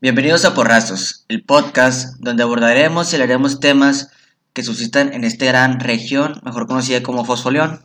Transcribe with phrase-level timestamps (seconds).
[0.00, 4.10] Bienvenidos a Porrazos, el podcast donde abordaremos y haremos temas
[4.52, 7.84] que suscitan en esta gran región, mejor conocida como Fosfoleón.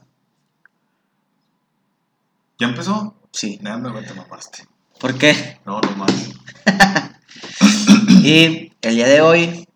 [2.60, 3.16] ¿Ya empezó?
[3.32, 3.60] Sí.
[3.62, 4.66] Nada, me te mamaste.
[5.00, 5.60] ¿Por qué?
[5.66, 6.12] No, no más.
[8.24, 9.68] Y el día de hoy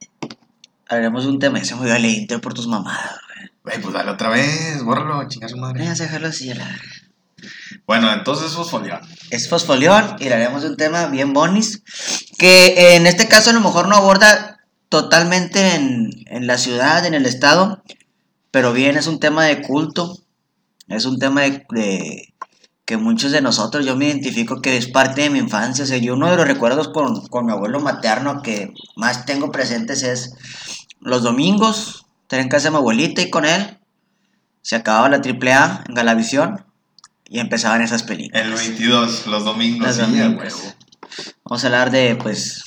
[0.87, 1.63] hablaremos de un tema.
[1.63, 3.17] Se me el intro por tus mamadas.
[3.33, 3.49] güey.
[3.63, 5.83] Güey, pues dale otra vez, bórralo, chinga su madre.
[5.83, 6.51] Vamos a dejarlo así.
[6.51, 6.79] a la-
[7.85, 8.99] Bueno, entonces fosfolión.
[9.29, 11.83] Es Fosfoleón y hablaremos de un tema bien bonis.
[12.37, 17.13] Que en este caso a lo mejor no aborda totalmente en, en la ciudad, en
[17.13, 17.83] el estado.
[18.51, 20.17] Pero bien, es un tema de culto.
[20.87, 22.33] Es un tema de-
[22.85, 25.83] que muchos de nosotros, yo me identifico que es parte de mi infancia.
[25.83, 29.51] O sea, yo uno de los recuerdos con, con mi abuelo materno que más tengo
[29.51, 30.35] presentes es
[30.99, 33.79] los domingos, estar en casa de mi abuelita y con él.
[34.61, 36.64] Se acababa la AAA en Galavisión
[37.29, 38.45] y empezaban esas películas.
[38.45, 39.87] El 22, los domingos.
[39.87, 40.53] Los domingos.
[40.53, 40.73] huevo.
[41.43, 42.63] Vamos a hablar de, pues,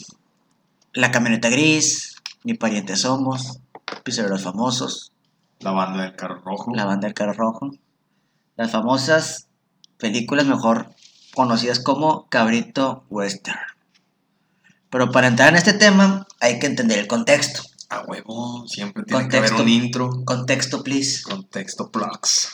[0.92, 3.60] La Camioneta Gris, Mi Pariente Somos,
[4.04, 5.12] Piso de los Famosos,
[5.60, 6.74] La banda del carro rojo.
[6.74, 7.70] La Banda del Carro Rojo,
[8.56, 9.48] las famosas
[9.98, 10.94] películas mejor
[11.34, 13.58] conocidas como Cabrito Western.
[14.90, 17.62] Pero para entrar en este tema hay que entender el contexto.
[17.90, 20.10] A huevo, siempre tiene que haber un intro.
[20.24, 21.22] Contexto, please.
[21.22, 22.48] Contexto plugs.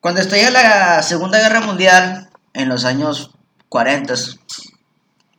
[0.00, 3.32] Cuando estalla la Segunda Guerra Mundial, en los años
[3.68, 4.14] 40,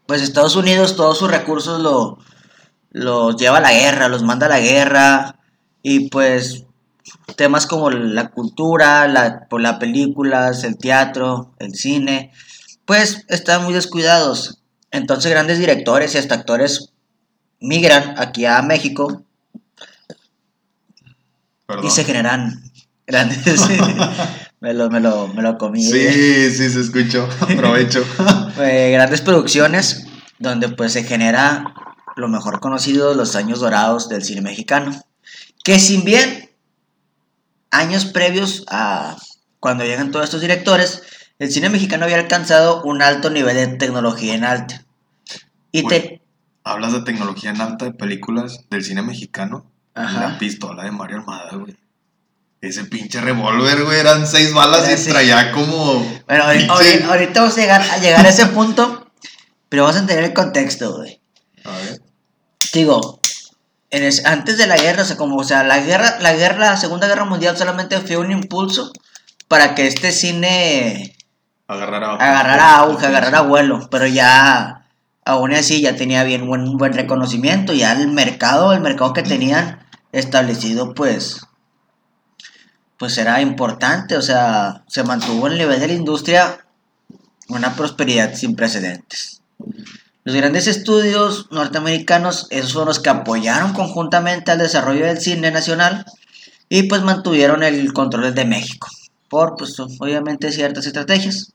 [0.06, 2.20] pues Estados Unidos todos sus recursos lo,
[2.92, 5.40] los lleva a la guerra, los manda a la guerra,
[5.82, 6.66] y pues
[7.36, 12.32] temas como la cultura, la, por las películas, el teatro, el cine,
[12.86, 14.62] pues están muy descuidados.
[14.92, 16.94] Entonces grandes directores y hasta actores
[17.60, 19.24] migran aquí a México
[21.66, 21.86] Perdón.
[21.86, 22.71] y se generan
[23.08, 23.40] grandes...
[24.60, 25.84] me, lo, me, lo, me lo comí.
[25.84, 27.28] Sí, sí, se escuchó.
[27.42, 28.06] Aprovecho.
[28.60, 30.06] eh, grandes producciones
[30.40, 31.74] donde pues se genera
[32.16, 34.92] lo mejor conocido de los años dorados del cine mexicano.
[35.64, 36.50] Que sin bien
[37.70, 39.16] años previos a
[39.60, 41.04] cuando llegan todos estos directores,
[41.40, 44.82] el cine mexicano había alcanzado un alto nivel de tecnología en arte.
[45.72, 46.22] Y te...
[46.64, 49.66] Hablas de tecnología en alta de películas del cine mexicano.
[49.94, 50.30] Ajá.
[50.30, 51.76] La pistola de Mario Armada, güey.
[52.62, 55.10] Ese pinche revólver, güey, eran seis balas Era y así.
[55.10, 55.96] traía como.
[56.28, 59.08] Bueno, ahorita, pinche- ahorita- ahorita vamos a llegar, a llegar a ese punto,
[59.68, 61.20] pero vamos a entender el contexto, güey.
[61.66, 62.02] A ver.
[62.74, 63.20] digo,
[63.90, 66.58] en es- antes de la guerra, o sea, como, o sea, la guerra, la guerra,
[66.72, 68.92] la Segunda Guerra Mundial solamente fue un impulso
[69.48, 71.16] para que este cine
[71.68, 72.14] Agarrar a.
[72.16, 74.86] agarrara auge, agarrara vuelo, pero ya,
[75.26, 79.80] aún así, ya tenía bien buen, buen reconocimiento, ya el mercado, el mercado que tenían
[80.12, 81.42] establecido, pues,
[83.02, 86.64] pues era importante, o sea, se mantuvo el nivel de la industria
[87.50, 89.42] una prosperidad sin precedentes.
[90.24, 96.06] Los grandes estudios norteamericanos, esos fueron los que apoyaron conjuntamente al desarrollo del cine nacional
[96.70, 98.88] y pues mantuvieron el control de México,
[99.30, 101.54] por pues obviamente ciertas estrategias.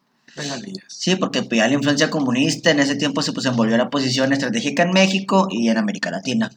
[0.89, 4.33] Sí, porque pues, ya la influencia comunista en ese tiempo se pues, envolvió la posición
[4.33, 6.51] estratégica en México y en América Latina.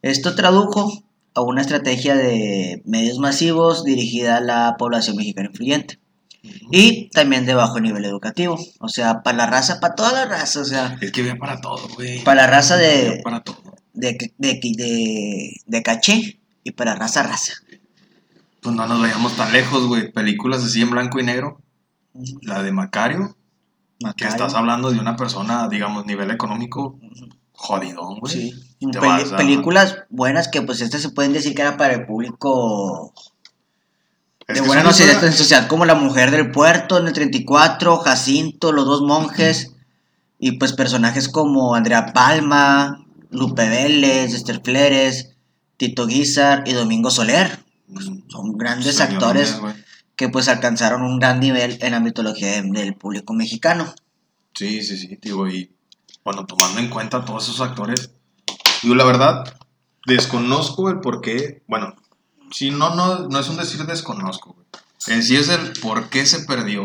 [0.00, 1.02] Esto tradujo
[1.34, 5.98] a una estrategia de medios masivos dirigida a la población mexicana influyente
[6.70, 10.60] y también de bajo nivel educativo, o sea, para la raza, para toda la raza,
[10.60, 12.24] o sea, Es que había para todo, güey.
[12.24, 13.58] para la raza de, para todo.
[13.92, 17.52] de, de, de, de caché y para raza raza.
[18.62, 20.12] Pues no nos vayamos tan lejos, güey.
[20.12, 21.60] Películas así en blanco y negro.
[22.42, 23.36] La de Macario.
[24.16, 26.98] Que estás hablando de una persona, digamos, nivel económico
[27.52, 28.32] jodidón, güey.
[28.32, 28.52] Sí.
[29.32, 33.12] A- Películas buenas que pues estas se pueden decir que eran para el público
[34.46, 38.72] Es de buena sociedad, historias- sociedad como La Mujer del Puerto en el 34, Jacinto,
[38.72, 39.72] Los Dos Monjes,
[40.38, 45.30] y pues personajes como Andrea Palma, Lupe Vélez, Esther Fleres,
[45.76, 47.60] Tito Guizar y Domingo Soler.
[47.88, 49.50] Mm, Son grandes actores
[50.16, 53.92] que pues alcanzaron un gran nivel en la mitología de- del público mexicano.
[54.54, 55.70] Sí, sí, sí, digo, y
[56.24, 58.10] bueno, tomando en cuenta todos esos actores,
[58.82, 59.56] digo, la verdad,
[60.06, 61.94] desconozco el por qué, bueno,
[62.50, 64.66] si no, no, no es un decir desconozco, güey.
[65.08, 66.84] En sí es el por qué se perdió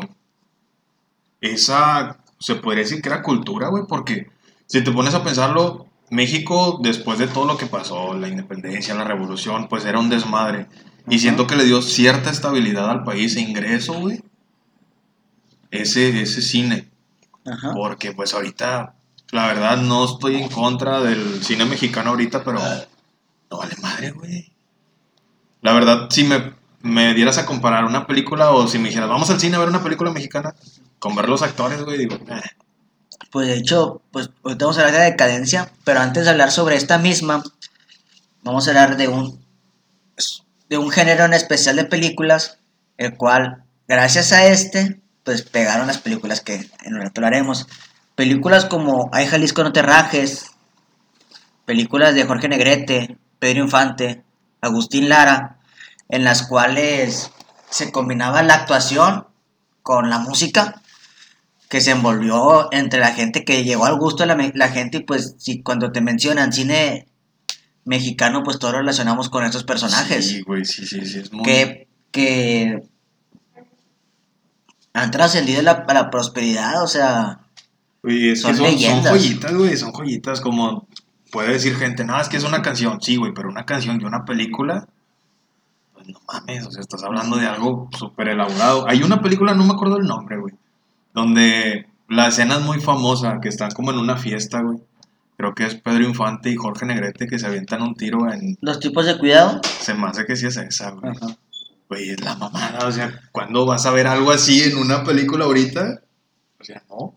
[1.42, 4.30] esa, se podría decir que era cultura, güey, porque
[4.68, 9.04] si te pones a pensarlo, México, después de todo lo que pasó, la independencia, la
[9.04, 10.68] revolución, pues era un desmadre.
[11.08, 14.24] Y siento que le dio cierta estabilidad al país e ingreso, güey.
[15.72, 16.90] Ese, ese cine.
[17.46, 17.74] Ajá.
[17.74, 18.95] Porque pues ahorita,
[19.32, 22.60] la verdad, no estoy en contra del cine mexicano ahorita, pero
[23.50, 24.52] no vale madre, güey.
[25.62, 29.30] La verdad, si me, me dieras a comparar una película o si me dijeras, vamos
[29.30, 30.54] al cine a ver una película mexicana,
[31.00, 32.42] con ver los actores, güey, digo, eh,
[33.32, 36.52] Pues de hecho, pues ahorita vamos a hablar de la decadencia, pero antes de hablar
[36.52, 37.44] sobre esta misma,
[38.44, 39.44] vamos a hablar de un,
[40.70, 42.60] de un género en especial de películas,
[42.98, 47.68] el cual, gracias a este, pues pegaron las películas que en un rato haremos.
[48.16, 50.52] Películas como Ay Jalisco no te rajes,
[51.66, 54.24] películas de Jorge Negrete, Pedro Infante,
[54.62, 55.60] Agustín Lara,
[56.10, 57.32] en las cuales
[57.70, 59.28] se combinaba la actuación
[59.84, 60.82] con la música
[61.70, 65.04] que se envolvió entre la gente que llegó al gusto de la, la gente y
[65.04, 67.08] pues si cuando te mencionan cine
[67.84, 71.20] mexicano pues todos relacionamos con estos personajes Sí, güey, sí, sí, sí.
[71.20, 71.44] Es muy...
[71.44, 72.88] que, que
[74.94, 77.45] han trascendido la, la prosperidad o sea
[78.06, 79.12] Oye, Son son, son leyendas.
[79.12, 80.88] joyitas, güey, son joyitas como
[81.32, 84.06] puede decir gente, nada, es que es una canción, sí, güey, pero una canción y
[84.06, 84.88] una película,
[85.94, 88.88] pues no mames, o sea, estás hablando de algo súper elaborado.
[88.88, 90.54] Hay una película, no me acuerdo el nombre, güey,
[91.14, 94.78] donde la escena es muy famosa, que están como en una fiesta, güey.
[95.38, 98.58] Creo que es Pedro Infante y Jorge Negrete que se avientan un tiro en...
[98.62, 101.14] los tipos de cuidado Se me hace que sí es esa, güey.
[101.90, 105.44] Güey, es la mamada, o sea, ¿cuándo vas a ver algo así en una película
[105.44, 106.02] ahorita?
[106.62, 107.14] O sea, no.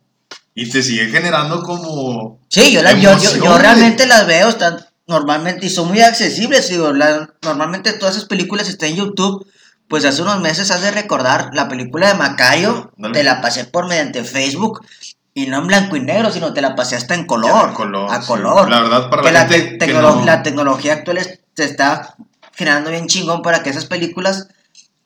[0.61, 2.41] Y te sigue generando como...
[2.49, 6.93] Sí, yo, la- yo, yo, realmente las veo, están normalmente, y son muy accesibles, digo,
[6.93, 9.47] la- normalmente todas esas películas están en YouTube,
[9.87, 13.15] pues hace unos meses has de recordar la película de Macayo, Dale.
[13.15, 14.85] te la pasé por mediante Facebook,
[15.33, 18.11] y no en blanco y negro, sino te la pasé hasta en color, a color,
[18.13, 18.27] a sí.
[18.27, 18.69] color.
[18.69, 21.65] La verdad, para que la gente te- que tecnolo- no- la tecnología actual es- se
[21.67, 22.17] está
[22.57, 24.49] generando bien chingón para que esas películas,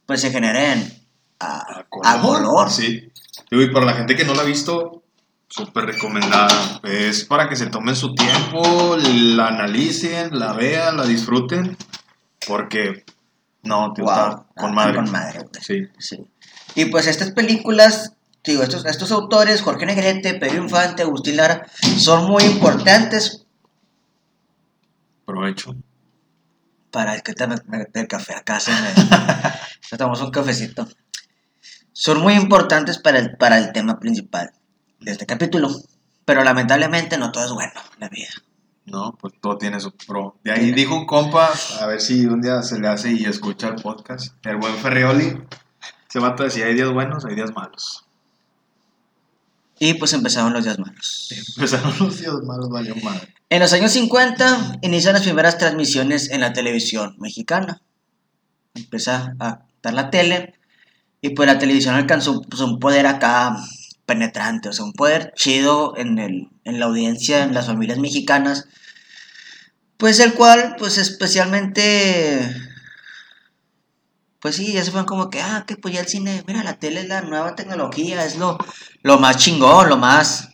[0.07, 0.99] pues se generen
[1.39, 2.71] a, a color.
[2.71, 3.13] Sí.
[3.51, 5.03] Y para la gente que no la ha visto,
[5.53, 6.81] súper recomendada.
[6.83, 11.77] Es para que se tomen su tiempo, la analicen, la vean, la disfruten.
[12.47, 13.05] Porque,
[13.63, 14.95] no, tío, Wow, está con ah, madre.
[14.97, 15.41] con madre.
[15.61, 15.89] Sí.
[15.99, 16.25] Sí.
[16.75, 21.67] Y pues estas películas, digo, estos, estos autores, Jorge Negrete, Pedro Infante, Agustín Lara,
[21.99, 23.45] son muy importantes
[25.27, 25.77] Provecho.
[26.91, 28.79] para el que te el café acá se me
[29.81, 30.89] se tomamos un cafecito.
[31.93, 34.53] Son muy importantes para el, para el tema principal
[35.05, 35.71] de este capítulo.
[36.25, 38.31] Pero lamentablemente no todo es bueno en la vida.
[38.85, 40.37] No, pues todo tiene su pro.
[40.43, 41.51] De ahí dijo un compa,
[41.81, 44.35] a ver si un día se le hace y escucha el podcast.
[44.45, 45.39] El buen Ferrioli.
[46.09, 48.05] Ese vato decía, hay días buenos, hay días malos.
[49.79, 51.29] Y pues empezaron los días malos.
[51.57, 53.35] Empezaron los días malos, valió madre.
[53.51, 57.83] En los años 50 inician las primeras transmisiones en la televisión mexicana.
[58.75, 60.55] Empieza a dar la tele
[61.21, 63.57] y pues la televisión alcanzó pues, un poder acá
[64.13, 68.67] penetrante, o sea, un poder chido en, el, en la audiencia, en las familias mexicanas,
[69.97, 72.55] pues el cual, pues especialmente,
[74.41, 76.79] pues sí, ya se fueron como que, ah, que pues ya el cine, mira, la
[76.79, 78.59] tele es la nueva tecnología, es lo,
[79.03, 80.49] lo más chingón, lo más...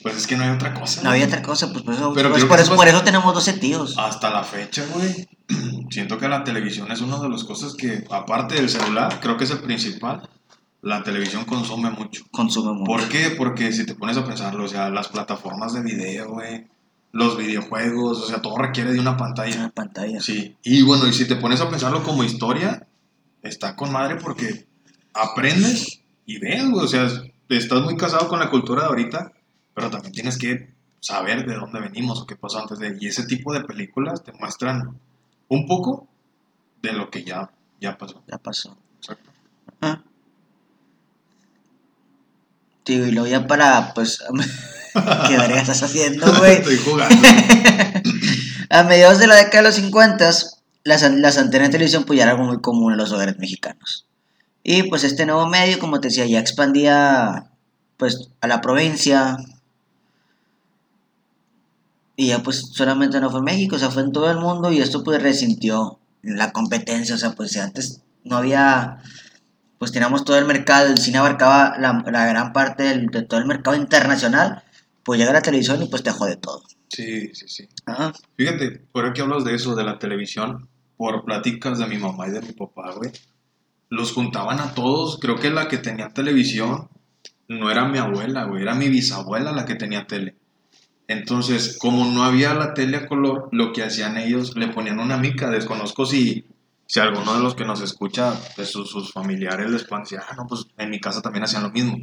[0.00, 1.02] Pues es que no hay otra cosa.
[1.02, 3.34] No había otra cosa, pues por eso, Pero pues, por, eso, por es- eso tenemos
[3.34, 3.96] 12 tíos.
[3.98, 5.26] Hasta la fecha, güey.
[5.90, 9.42] Siento que la televisión es una de las cosas que, aparte del celular, creo que
[9.44, 10.22] es el principal.
[10.82, 12.24] La televisión consume mucho.
[12.30, 12.84] Consume mucho.
[12.84, 13.30] ¿Por qué?
[13.36, 16.66] Porque si te pones a pensarlo, o sea, las plataformas de video, güey,
[17.12, 19.62] los videojuegos, o sea, todo requiere de una pantalla.
[19.62, 20.20] la pantalla.
[20.20, 20.56] Sí.
[20.62, 22.86] Y bueno, y si te pones a pensarlo como historia,
[23.42, 24.66] está con madre porque
[25.14, 26.84] aprendes y ves, güey.
[26.84, 27.08] O sea,
[27.48, 29.32] estás muy casado con la cultura de ahorita,
[29.74, 32.96] pero también tienes que saber de dónde venimos o qué pasó antes de.
[33.00, 34.98] Y ese tipo de películas te muestran
[35.48, 36.06] un poco
[36.82, 37.50] de lo que ya,
[37.80, 38.22] ya pasó.
[38.28, 38.76] Ya pasó.
[39.00, 39.30] Exacto.
[39.80, 40.02] Ah.
[42.88, 44.24] Tío, y luego ya para, pues,
[45.28, 46.54] ¿qué verga estás haciendo, güey?
[46.54, 47.28] Estoy jugando.
[48.70, 50.30] A mediados de la década de los 50,
[50.84, 54.06] las, las antenas de televisión pues ya era algo muy común en los hogares mexicanos.
[54.62, 57.50] Y pues este nuevo medio, como te decía, ya expandía
[57.98, 59.36] pues a la provincia.
[62.16, 64.72] Y ya pues solamente no fue en México, o sea, fue en todo el mundo
[64.72, 69.02] y esto pues resintió la competencia, o sea, pues antes no había,
[69.78, 73.40] pues teníamos todo el mercado, el cine abarcaba la, la gran parte del- de todo
[73.40, 74.62] el mercado internacional,
[75.04, 76.62] pues llega la televisión y pues te jode todo.
[76.88, 77.68] Sí, sí, sí.
[77.86, 78.12] Ajá.
[78.36, 82.32] Fíjate, por que hablas de eso, de la televisión, por pláticas de mi mamá y
[82.32, 83.12] de mi papá, güey.
[83.90, 85.18] Los juntaban a todos.
[85.20, 86.88] Creo que la que tenía televisión
[87.46, 88.62] no era mi abuela, güey.
[88.62, 90.34] Era mi bisabuela la que tenía tele.
[91.06, 95.16] Entonces, como no había la tele a color, lo que hacían ellos, le ponían una
[95.16, 95.48] mica.
[95.50, 96.44] Desconozco si,
[96.88, 100.34] si alguno de los que nos escucha, de sus, sus familiares les puedan decir, ah,
[100.34, 101.98] no, pues en mi casa también hacían lo mismo.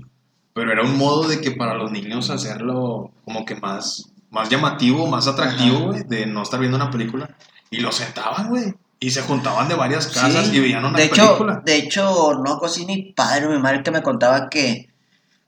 [0.54, 5.08] Pero era un modo de que para los niños hacerlo como que más, más llamativo,
[5.08, 7.36] más atractivo, güey, de no estar viendo una película.
[7.72, 8.75] Y lo sentaban, güey.
[9.00, 10.58] Y se juntaban de varias casas Sí.
[10.58, 11.54] y veían una de película.
[11.54, 14.89] Hecho, de hecho, no, cosí mi padre o mi madre que me contaba que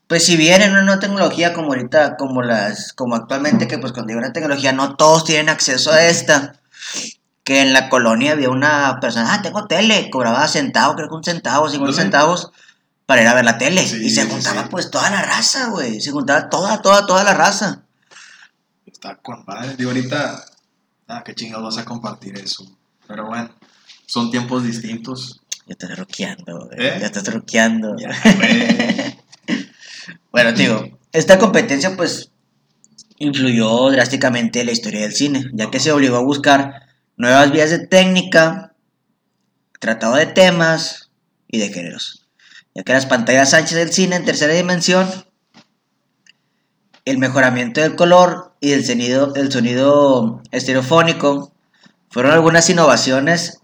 [0.08, 4.13] pues si bien en una tecnología como ahorita, como las, como actualmente, que pues cuando
[4.13, 6.62] hay una tecnología no todos tienen acceso a esta,
[7.48, 11.24] que en la colonia había una persona, ah, tengo tele, cobraba centavos, creo que un
[11.24, 12.04] centavo, 50 Ándale.
[12.04, 12.51] centavos
[13.06, 13.88] para ir a ver la tele.
[13.88, 14.68] Sí, y se sí, juntaba sí.
[14.70, 17.84] pues toda la raza, güey, se juntaba toda, toda, toda la raza.
[18.86, 19.77] Está con madre.
[19.77, 20.44] Digo, ahorita,
[21.08, 22.66] ah, qué chingados vas a compartir eso.
[23.08, 23.50] Pero bueno,
[24.08, 25.39] son tiempos distintos.
[25.68, 26.98] Ya estás roqueando, güey, ¿Eh?
[27.00, 27.96] ya estás roqueando.
[27.98, 29.18] Ya, güey.
[30.34, 32.30] Bueno, digo, esta competencia pues
[33.18, 36.87] influyó drásticamente en la historia del cine, ya que se obligó a buscar
[37.18, 38.74] nuevas vías de técnica,
[39.80, 41.10] tratado de temas
[41.48, 42.28] y de géneros,
[42.74, 45.08] ya que las pantallas anchas del cine en tercera dimensión,
[47.06, 51.52] el mejoramiento del color y el sonido, el sonido estereofónico
[52.10, 53.62] fueron algunas innovaciones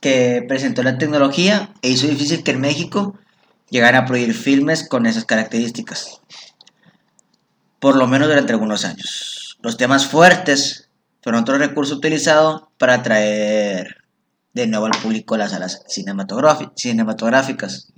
[0.00, 3.18] que presentó la tecnología e hizo difícil que en México
[3.70, 6.20] llegaran a prohibir filmes con esas características.
[7.80, 9.58] Por lo menos durante algunos años.
[9.62, 10.85] Los temas fuertes
[11.26, 13.96] fueron otro recurso utilizado para atraer
[14.54, 17.88] de nuevo al público a las salas cinematográfi- cinematográficas.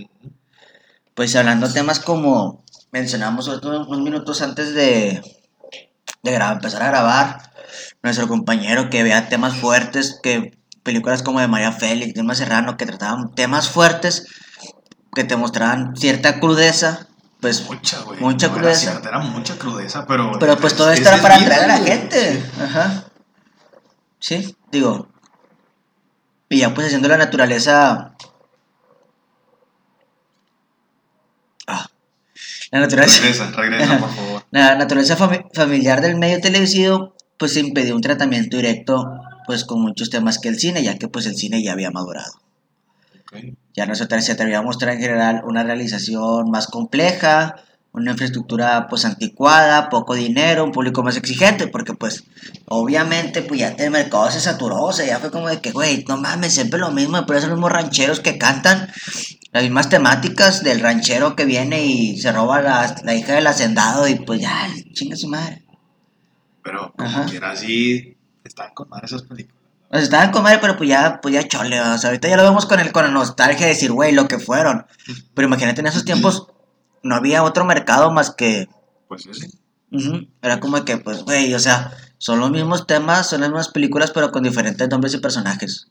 [1.14, 5.20] Pues hablando de temas como mencionamos unos minutos antes de,
[6.22, 7.42] de grabar, empezar a grabar,
[8.02, 12.78] nuestro compañero que vea temas fuertes, que películas como de María Félix, de Irma Serrano,
[12.78, 14.24] que trataban temas fuertes,
[15.14, 17.08] que te mostraban cierta crudeza,
[17.40, 18.18] pues, Mucha, güey.
[18.20, 18.80] Mucha No era crudeza.
[18.92, 20.32] cierto, Era mucha crudeza, pero.
[20.40, 23.04] pero pues todo es- esto era para atraer a la gente, ajá,
[24.20, 25.08] sí, digo,
[26.48, 28.14] y ya pues haciendo la naturaleza,
[31.66, 31.86] ah,
[32.70, 34.44] la naturaleza, Regresa, regresa, por favor.
[34.50, 39.04] La naturaleza fami- familiar del medio televisivo pues impidió un tratamiento directo
[39.46, 42.32] pues con muchos temas que el cine, ya que pues el cine ya había madurado.
[43.74, 47.56] Ya no se atrevía a mostrar en general una realización más compleja,
[47.92, 52.24] una infraestructura pues anticuada, poco dinero, un público más exigente, porque pues
[52.66, 56.04] obviamente pues ya el mercado se saturó, o sea, ya fue como de que, güey,
[56.08, 58.88] no mames, siempre lo mismo, pero son los mismos rancheros que cantan
[59.52, 64.06] las mismas temáticas del ranchero que viene y se roba la, la hija del hacendado
[64.06, 65.64] y pues ya, chinga su madre.
[66.62, 67.26] Pero como Ajá.
[67.26, 69.58] quiera, así están con madre esas películas.
[69.90, 72.42] Sea, estaban con madre, pero pues ya, pues ya chole, o sea, ahorita ya lo
[72.42, 74.86] vemos con el con la nostalgia de decir, güey, lo que fueron.
[75.34, 76.48] Pero imagínate en esos tiempos
[77.02, 78.68] no había otro mercado más que
[79.08, 79.48] Pues sí.
[79.90, 83.68] Ujú, Era como que, pues, güey, o sea, son los mismos temas, son las mismas
[83.68, 85.88] películas, pero con diferentes nombres y personajes.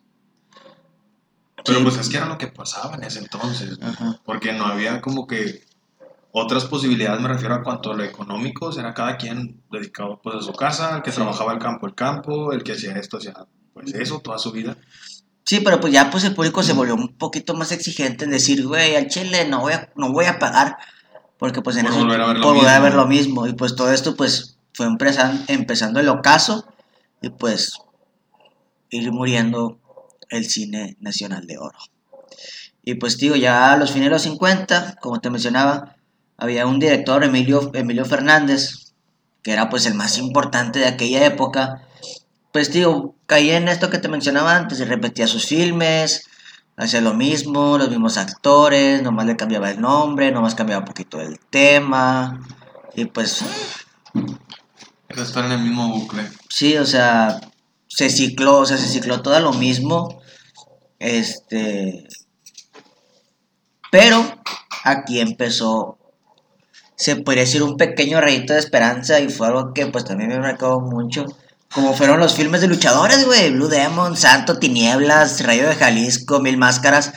[1.66, 1.84] Pero Sí.
[1.84, 3.78] pues es que era lo que pasaba en ese entonces.
[3.82, 4.20] Ajá.
[4.24, 5.66] Porque no había como que
[6.32, 10.42] otras posibilidades, me refiero a cuanto a lo económico, era cada quien dedicado pues a
[10.42, 11.16] su casa, el que Sí.
[11.18, 13.34] trabajaba el campo, el campo, el que hacía esto, hacía
[13.74, 14.78] pues eso toda su vida.
[15.44, 18.66] Sí, pero pues ya pues el público se volvió un poquito más exigente en decir,
[18.68, 20.78] güey, al chile no voy a, no voy a pagar,
[21.38, 22.84] porque pues en Por eso, volver a ver lo por volver a mismo.
[22.84, 23.48] ver lo mismo.
[23.48, 26.66] Y pues todo esto pues fue empezando, empezando el ocaso
[27.22, 27.80] y pues
[28.90, 29.80] ir muriendo
[30.30, 31.78] el cine nacional de oro.
[32.84, 35.98] Y pues digo, ya a los fines de los 50, como te mencionaba,
[36.38, 38.94] había un director, Emilio, Emilio Fernández,
[39.42, 41.82] que era pues el más importante de aquella época.
[42.54, 46.28] Pues digo, caía en esto que te mencionaba antes, y repetía sus filmes,
[46.78, 51.20] hacía lo mismo, los mismos actores, nomás le cambiaba el nombre, nomás cambiaba un poquito
[51.20, 52.40] el tema.
[52.96, 53.44] Y pues
[55.24, 56.24] estar en el mismo bucle.
[56.50, 57.40] Sí, o sea,
[57.88, 60.22] se cicló, o sea, se cicló todo lo mismo.
[61.00, 62.08] Este.
[63.92, 64.24] Pero
[64.84, 65.98] aquí empezó.
[66.96, 70.40] Se podría decir un pequeño rayito de esperanza y fue algo que pues también me
[70.40, 71.26] marcó mucho.
[71.74, 73.52] Como fueron los filmes de luchadores, güey.
[73.52, 77.14] Blue Demon, Santo, Tinieblas, Rayo de Jalisco, Mil Máscaras.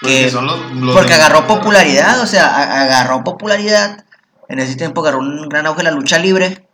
[0.00, 4.04] Pues Que, que son los- los porque agarró popularidad, o sea, agarró popularidad.
[4.48, 6.66] En ese tiempo agarró un gran auge la lucha libre.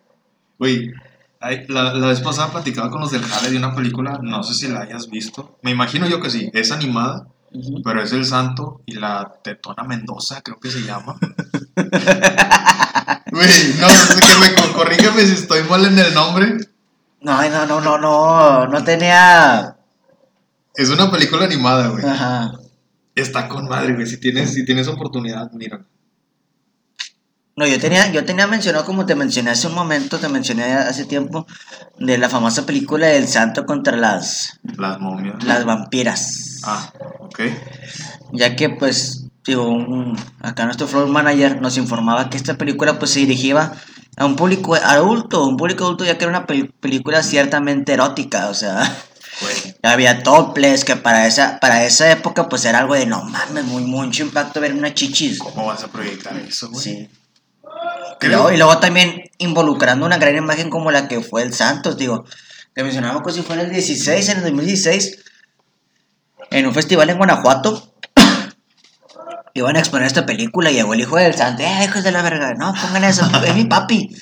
[0.58, 0.90] Güey,
[1.68, 4.68] la, la vez pasada platicaba con los del Jale de una película, no sé si
[4.68, 5.58] la hayas visto.
[5.62, 7.26] Me imagino yo que sí, es animada,
[7.84, 11.16] pero es el santo y la tetona Mendoza, creo que se llama.
[13.30, 16.56] Güey, no, que me co- corrígeme si estoy mal en el nombre.
[17.28, 19.76] No, no, no, no, no, no tenía.
[20.74, 22.02] Es una película animada, güey.
[22.02, 22.52] Ajá.
[23.14, 24.06] Está con madre, güey.
[24.06, 25.84] Si tienes, si tienes oportunidad, mira.
[27.54, 31.04] No, yo tenía, yo tenía mencionado, como te mencioné hace un momento, te mencioné hace
[31.04, 31.46] tiempo,
[31.98, 35.44] de la famosa película del santo contra las, Las momias.
[35.44, 36.60] las vampiras.
[36.64, 37.40] Ah, ok.
[38.32, 39.76] Ya que, pues, digo,
[40.40, 43.72] acá nuestro floor manager nos informaba que esta película, pues, se dirigía
[44.18, 48.48] a un público adulto, un público adulto, ya que era una pel- película ciertamente erótica,
[48.48, 48.82] o sea,
[49.82, 53.82] había toples, que para esa, para esa época, pues, era algo de, no mames, muy,
[53.82, 55.38] mucho impacto ver una chichis.
[55.38, 56.82] ¿Cómo vas a proyectar eso, güey?
[56.82, 57.08] Sí.
[58.20, 61.96] Y luego, y luego también involucrando una gran imagen como la que fue el Santos,
[61.96, 62.24] digo.
[62.74, 65.18] Te mencionaba que si fue en el 16, en el 2016,
[66.50, 67.87] en un festival en Guanajuato,
[69.58, 72.22] iban a exponer esta película y llegó el hijo del Santos, eh, hijos de la
[72.22, 74.14] verga, no, pongan eso, es mi papi.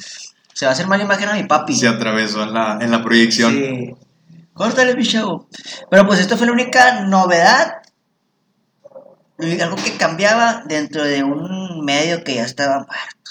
[0.52, 1.74] Se va a hacer mala imagen a mi papi.
[1.76, 3.52] Se atravesó en la, en la proyección.
[3.52, 3.94] Sí.
[4.54, 5.48] Córtale, mi chavo.
[5.90, 7.74] Pero pues esto fue la única novedad.
[9.38, 13.30] Algo que cambiaba dentro de un medio que ya estaba muerto.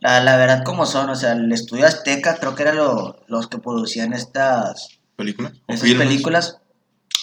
[0.00, 3.48] La, la verdad como son, o sea, el estudio Azteca creo que eran lo- los
[3.48, 5.52] que producían estas, ¿Película?
[5.66, 6.06] ¿O estas filmes?
[6.08, 6.58] películas,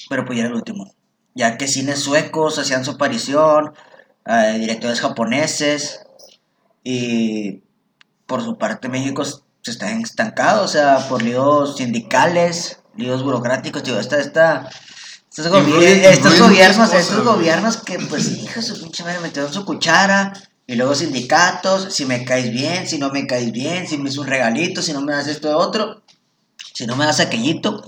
[0.09, 0.93] pero pues ya era el último.
[1.33, 3.73] Ya que cines suecos hacían su aparición,
[4.25, 6.01] eh, directores japoneses,
[6.83, 7.61] y
[8.25, 13.99] por su parte México se está estancado, o sea, por líos sindicales, líos burocráticos, digo,
[13.99, 14.69] esta, esta,
[15.29, 17.35] estos, gobi- Influye- estos gobiernos, cosas, estos güey.
[17.35, 20.33] gobiernos que pues hija su pinche madre metieron su cuchara,
[20.67, 24.17] y luego sindicatos, si me caes bien, si no me caes bien, si me es
[24.17, 26.01] un regalito, si no me das esto de otro,
[26.73, 27.83] si no me das aquellito,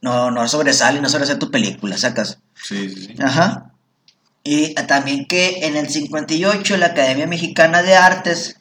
[0.00, 2.38] no, no sobresale, no sobresale tu película, sacas.
[2.54, 3.14] Sí, sí, sí.
[3.22, 3.72] Ajá.
[4.42, 8.60] Y también que en el 58 la Academia Mexicana de Artes,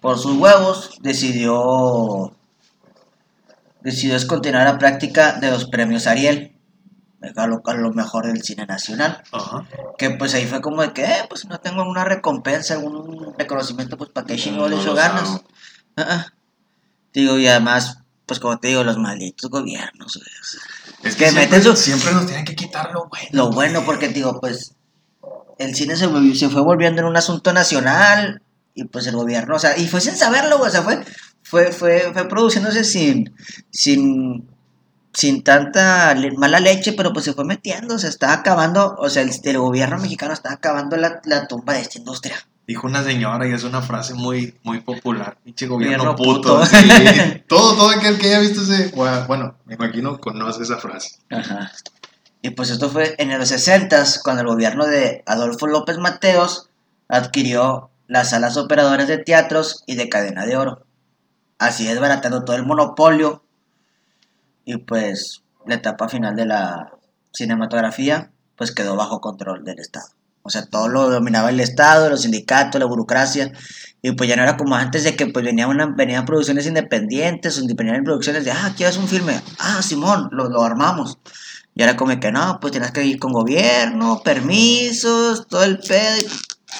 [0.00, 2.36] por sus huevos, decidió,
[3.80, 6.52] decidió descontinuar la práctica de los premios Ariel,
[7.34, 9.22] a lo, a lo mejor del cine nacional.
[9.32, 9.66] Ajá.
[9.96, 13.96] Que pues ahí fue como de que, eh, pues no tengo alguna recompensa, algún reconocimiento,
[13.96, 15.40] pues para qué chingo le No echo los ganas.
[15.96, 16.26] Ah, ah.
[17.14, 20.26] Digo, y además, pues como te digo, los malditos gobiernos, güey,
[21.04, 23.28] Es que que siempre, meten su- siempre nos tienen que quitar lo bueno.
[23.32, 23.86] lo bueno, güey.
[23.86, 24.74] porque digo, pues
[25.58, 28.42] el cine se, fue volviendo en un asunto nacional
[28.74, 31.02] y pues el gobierno, o sea, y fue sin saberlo, güey, o sea, fue,
[31.42, 33.34] fue, fue, fue produciéndose sin,
[33.70, 34.48] sin,
[35.14, 39.22] sin tanta le- mala leche, pero pues se fue metiendo, se estaba acabando, o sea,
[39.22, 42.36] el, el gobierno mexicano está acabando la, la tumba de esta industria.
[42.66, 45.38] Dijo una señora y es una frase muy, muy popular.
[45.44, 46.58] Pinche gobierno, puto.
[46.58, 46.66] puto.
[46.66, 46.76] sí.
[47.48, 48.92] todo, todo aquel que haya visto ese.
[49.28, 51.18] Bueno, me imagino conoce esa frase.
[51.30, 51.70] Ajá.
[52.42, 56.68] Y pues esto fue en los 60 cuando el gobierno de Adolfo López Mateos
[57.08, 60.86] adquirió las salas operadoras de teatros y de cadena de oro.
[61.58, 63.42] Así desbaratando todo el monopolio.
[64.64, 66.92] Y pues la etapa final de la
[67.32, 70.08] cinematografía pues quedó bajo control del Estado.
[70.46, 73.52] O sea, todo lo dominaba el Estado, los sindicatos, la burocracia.
[74.00, 77.58] Y pues ya no era como antes de que pues venían, una, venían producciones independientes,
[77.58, 79.42] o venían producciones de, ah, ¿quieres un filme?
[79.58, 81.18] Ah, Simón, lo, lo armamos.
[81.74, 86.18] Y era como que no, pues tienes que ir con gobierno, permisos, todo el pedo.
[86.18, 86.26] y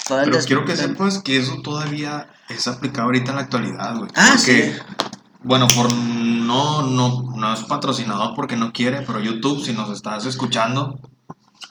[0.07, 3.97] todo el Pero quiero que sepas que eso todavía es aplicado ahorita en la actualidad,
[3.97, 4.09] güey.
[4.15, 4.95] Ah, Porque, sí.
[5.43, 10.25] bueno, por no, no, no es patrocinador porque no quiere, pero YouTube, si nos estás
[10.25, 10.99] escuchando,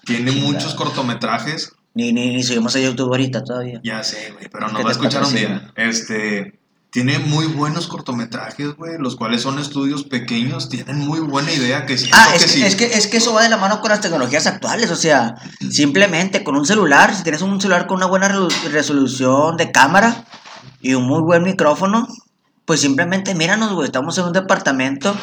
[0.04, 0.52] tiene Chingada.
[0.52, 1.72] muchos cortometrajes.
[1.96, 3.80] Ni, ni, ni subimos a YouTube ahorita todavía.
[3.82, 5.58] Ya sé, güey, pero nos te va a escuchar un patrocinen.
[5.58, 5.72] día.
[5.88, 6.58] Este.
[6.88, 11.98] Tiene muy buenos cortometrajes, güey, los cuales son estudios pequeños, tienen muy buena idea que
[11.98, 12.62] siento Ah, es que, sí.
[12.62, 15.34] es, que, es que eso va de la mano con las tecnologías actuales, o sea,
[15.68, 20.24] simplemente con un celular, si tienes un celular con una buena resolu- resolución de cámara
[20.80, 22.08] y un muy buen micrófono,
[22.64, 25.14] pues simplemente míranos, güey, estamos en un departamento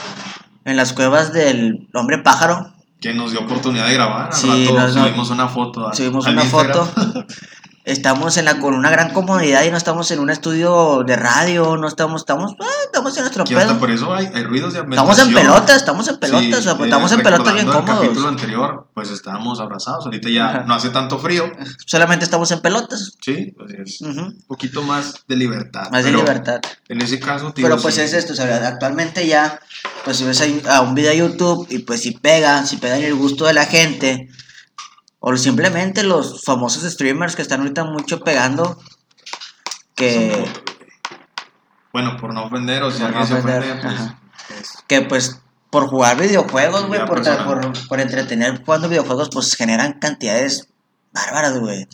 [0.66, 2.73] en las cuevas del hombre pájaro,
[3.04, 4.28] que nos dio oportunidad de grabar.
[4.28, 5.88] Al Sí, rato nos- subimos una foto.
[5.90, 6.88] a- subimos una Instagram.
[6.88, 7.26] foto,
[7.86, 11.76] estamos en la, con una gran comodidad y no estamos en un estudio de radio,
[11.78, 14.80] no estamos, estamos, ah, estamos en nuestro Que hasta por eso hay, hay ruidos de
[14.80, 17.68] Estamos en pelotas, estamos en pelotas, Sí, o sea, pues, eh, estamos en pelotas bien
[17.68, 18.42] recordando el capítulo cómodos.
[18.42, 20.06] anterior, pues estábamos abrazados.
[20.06, 20.64] Ahorita ya Ajá.
[20.66, 21.52] no hace tanto frío.
[21.86, 23.18] Solamente estamos en pelotas.
[23.22, 25.90] Sí, pues es un poquito más de libertad.
[25.92, 26.62] Más de libertad.
[26.88, 29.60] En ese caso, tío, Pero pues sí, es esto, o sea, actualmente ya,
[30.06, 33.04] pues si ves a un video a YouTube y pues si pega, si pega en
[33.04, 34.30] el gusto de la gente,
[35.26, 38.78] o simplemente los famosos streamers que están ahorita mucho pegando,
[39.96, 40.46] que.
[41.94, 44.16] Bueno, por no ofender, o si Por no se ofender, ofende,
[44.48, 44.74] pues.
[44.88, 50.68] que pues por jugar videojuegos, güey, por, por, por entretener jugando videojuegos, pues generan cantidades
[51.14, 51.88] bárbaras, güey.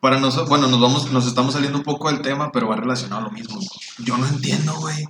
[0.00, 3.22] Para nosotros, bueno, nos vamos, nos estamos saliendo un poco del tema, pero va relacionado
[3.22, 3.58] a lo mismo.
[3.98, 5.04] Yo no entiendo, güey.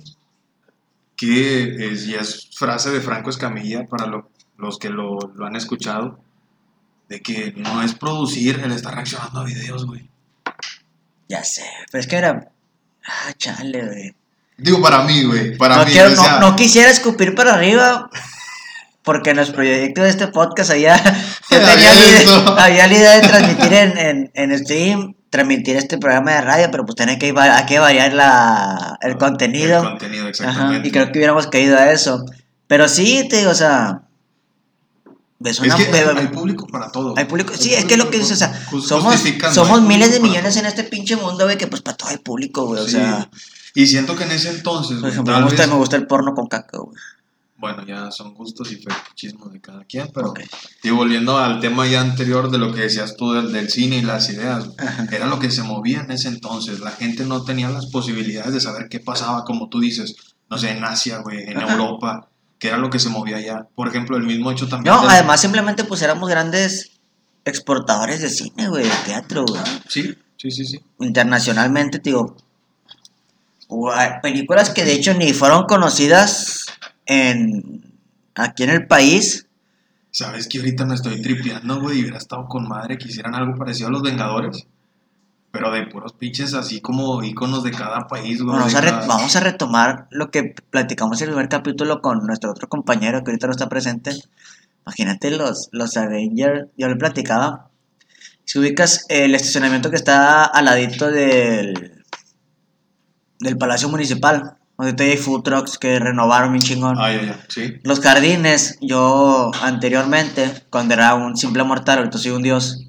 [1.15, 5.55] Que es, y es frase de Franco Escamilla para lo- los que lo, lo han
[5.55, 6.19] escuchado,
[7.09, 10.07] de que no es producir el estar reaccionando a videos, güey.
[11.27, 12.49] Ya sé, pero es que era...
[13.05, 14.15] Ah, chale, güey.
[14.57, 15.57] Digo, para mí, güey.
[15.57, 18.09] Para no, mí, quiero- no- sea, no quisiera escupir para arriba
[19.03, 20.97] porque en los proyectos de este podcast había,
[21.49, 22.59] yo Había tenía, la idea, eso.
[22.59, 26.85] había la idea de transmitir en, en, en stream, transmitir este programa de radio, pero
[26.85, 29.81] pues tiene que, hay que variar la, el contenido.
[29.81, 30.87] El contenido, Ajá, exactamente.
[30.87, 32.23] y creo que hubiéramos caído a eso.
[32.67, 34.01] Pero sí, te digo, o sea,
[35.39, 35.75] ves Es una...
[35.75, 37.13] que hay, público para todo.
[37.17, 39.15] hay público, sí, Hay es que lo que dices, o sea, somos,
[39.53, 42.65] somos miles de millones en este pinche mundo, güey, que pues para todo hay público,
[42.65, 43.29] güey, o sea,
[43.75, 46.33] Y siento que en ese entonces, por ejemplo, me gusta, vez- me gusta el porno
[46.33, 46.97] con caca, güey.
[47.57, 50.33] bueno, ya son gustos y fetichismos de cada quien, pero
[50.83, 54.01] y volviendo al tema ya anterior de lo que decías tú del, del cine y
[54.01, 55.07] las ideas, Ajá.
[55.11, 56.79] era lo que se movía en ese entonces.
[56.79, 60.15] La gente no tenía las posibilidades de saber qué pasaba, como tú dices,
[60.49, 61.73] no sé, en Asia, güey, en Ajá.
[61.73, 63.67] Europa, que era lo que se movía allá.
[63.73, 64.93] Por ejemplo, el mismo hecho también.
[64.93, 66.91] No, del- además simplemente pues éramos grandes
[67.45, 69.61] exportadores de cine, güey, de teatro, güey.
[69.87, 70.79] Sí, sí, sí, sí.
[70.99, 72.35] Internacionalmente, te digo,
[73.93, 76.65] hay películas que de hecho ni fueron conocidas
[77.05, 77.93] en
[78.35, 79.45] aquí en el país.
[80.11, 83.55] Sabes que ahorita me estoy tripeando, güey, y hubiera estado con madre que hicieran algo
[83.57, 84.65] parecido a los Vengadores.
[85.51, 88.55] Pero de puros pinches así como íconos de cada país, güey.
[88.57, 92.69] Vamos cada- vamos a retomar lo que platicamos en el primer capítulo con nuestro otro
[92.69, 94.11] compañero que ahorita no está presente.
[94.85, 97.69] Imagínate los, los Avengers, yo le platicaba.
[98.45, 102.03] Si ubicas el estacionamiento que está al ladito del,
[103.39, 106.95] del Palacio Municipal, donde te hay food trucks que renovaron bien chingón.
[106.99, 107.75] Ah, ya, ya, sí.
[107.83, 112.88] Los jardines, yo anteriormente, cuando era un simple mortal, ahorita soy un dios,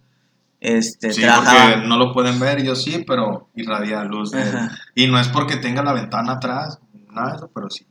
[0.60, 1.72] este, Sí, trabajaba...
[1.72, 4.30] porque no lo pueden ver, yo sí, pero irradia luz.
[4.30, 4.68] de-.
[4.94, 6.78] Y no es porque tenga la ventana atrás,
[7.10, 7.86] nada de eso, pero sí.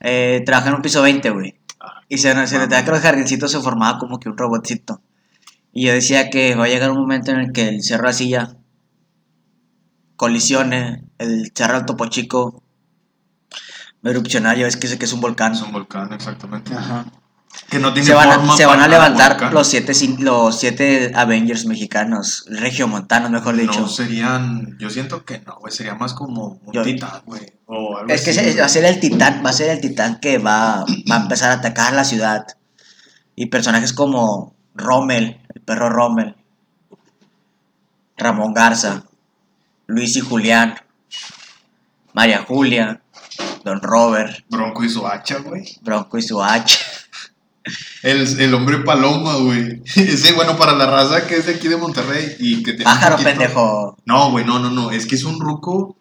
[0.00, 1.60] Eh, trabajaba en un piso 20, güey.
[1.78, 5.00] Ah, Y se, se notaba que los jardincitos se formaba como que un robotcito.
[5.72, 8.56] Y yo decía que va a llegar un momento en el que el Cerro Asilla
[10.16, 12.62] colisione, el Cerro del Topo Chico
[14.04, 15.52] va a erupcionar, ya ves que, sé que es un volcán.
[15.52, 16.74] es un volcán, exactamente.
[16.74, 17.06] Ajá.
[17.68, 21.12] Que no tiene Se van, forma a, se van a levantar los siete, los siete
[21.14, 23.80] Avengers mexicanos, regiomontanos, mejor dicho.
[23.80, 27.52] No serían, yo siento que no, güey, sería más como un Yo- titán, güey.
[28.08, 28.56] Es que así, güey.
[28.56, 31.50] va a ser el titán, va a ser el titán que va, va a empezar
[31.50, 32.46] a atacar la ciudad.
[33.36, 36.36] Y personajes como Rommel, el perro Rommel,
[38.16, 39.04] Ramón Garza,
[39.86, 40.74] Luis y Julián,
[42.12, 43.00] María Julia,
[43.64, 45.64] Don Robert, Bronco y su hacha, güey.
[45.82, 46.76] Bronco y su H.
[48.02, 49.82] El, el hombre paloma, güey.
[49.96, 53.16] Ese, bueno, para la raza que es de aquí de Monterrey y que un Pájaro
[53.16, 53.96] poquito- pendejo.
[54.06, 54.90] No, güey, no, no, no.
[54.90, 55.96] Es que es un ruco.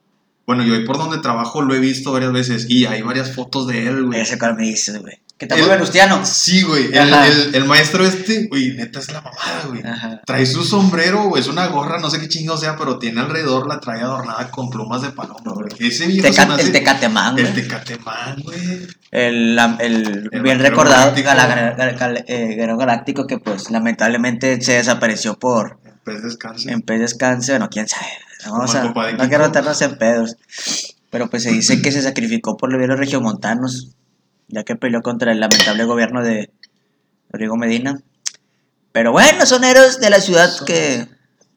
[0.48, 3.68] Bueno, yo ahí por donde trabajo lo he visto varias veces y hay varias fotos
[3.68, 4.20] de él, güey.
[4.22, 5.20] Ese dices, güey.
[5.40, 6.26] Que te El- vuelve Lustiano.
[6.26, 6.88] Sí, güey.
[6.94, 9.82] El, el- el maestro este, güey, neta es la mamada, güey.
[9.88, 10.20] Ajá.
[10.26, 13.66] Trae su sombrero, güey, es una gorra, no sé qué chingo sea, pero tiene alrededor,
[13.68, 15.68] la trae adornada con plumas de paloma, güey.
[15.80, 17.56] Ese viejo se Teca- me hace- el Tecatemán, El güey.
[17.64, 18.60] Tecatemán, güey.
[19.12, 21.28] El, el El bien recordado galáctico.
[21.30, 26.70] gala- gal- gal- eh, guerrero galáctico que pues lamentablemente se desapareció por El pez descanse.
[26.70, 28.08] en pez descanse, bueno, quién sabe.
[28.46, 30.36] Vamos el a, no quiero meternos en pedos.
[31.12, 33.96] Pero pues se dice que se sacrificó por los regiomontanos,
[34.50, 36.52] ya que peleó contra el lamentable gobierno de
[37.32, 38.02] Rodrigo Medina.
[38.92, 41.08] Pero bueno, son héroes de la ciudad que,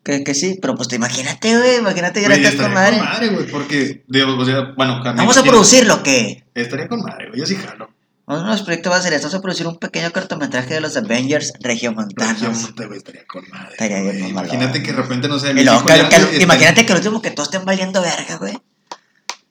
[0.05, 2.99] que, que sí, pero pues te imagínate, güey, imagínate ya estás con madre.
[2.99, 6.45] con madre, güey, porque, digo, o sea, bueno, Vamos a imagino- producirlo, ¿qué?
[6.55, 7.91] Estaría con madre, güey, yo sí jalo.
[8.25, 10.81] Uno de los proyectos va a ser esto, vamos a producir un pequeño cortometraje de
[10.81, 12.43] los Avengers regiomontanos.
[12.63, 13.73] no te güey, estaría con madre.
[13.73, 14.31] Estaría bien güey.
[14.31, 17.49] Imagínate que de repente, no Luis luego, que- que- imagínate que el último que todos
[17.49, 18.59] estén valiendo verga, güey.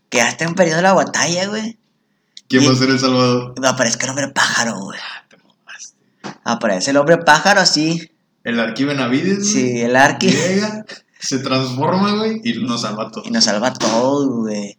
[0.09, 1.77] Que ya estén perdiendo la batalla, güey.
[2.51, 3.55] ¿Quién y- va a ser el Salvador?
[3.65, 4.99] Aparezca el hombre pájaro, güey.
[5.01, 5.95] Ah, te mamaste.
[6.43, 8.11] Aparece el hombre pájaro así.
[8.43, 9.51] El Arqui Benavides.
[9.51, 10.27] Sí, el arqui.
[10.31, 10.85] Llega,
[11.19, 13.27] se transforma, güey, y nos salva a todos.
[13.27, 14.77] Y nos salva todo, güey.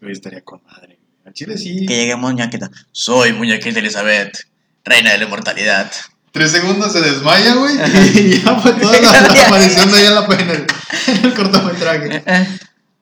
[0.00, 0.98] Güey, estaría con madre.
[1.24, 1.86] Al chile sí.
[1.86, 2.70] Que llegue muñequita.
[2.90, 4.36] Soy muñequita Elizabeth,
[4.84, 5.90] reina de la inmortalidad.
[6.32, 10.14] Tres segundos se desmaya, güey, y ya fue toda la, la aparición de ella en,
[10.14, 10.66] la, en, el,
[11.18, 12.22] en el cortometraje.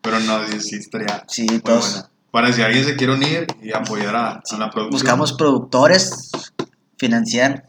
[0.02, 1.92] Pero no, sí, sí, estaría Sí, todos.
[1.92, 2.10] buena.
[2.30, 4.90] Para si alguien se quiere unir y apoyar a, a la producción.
[4.90, 6.30] Buscamos productores,
[6.98, 7.64] financiar.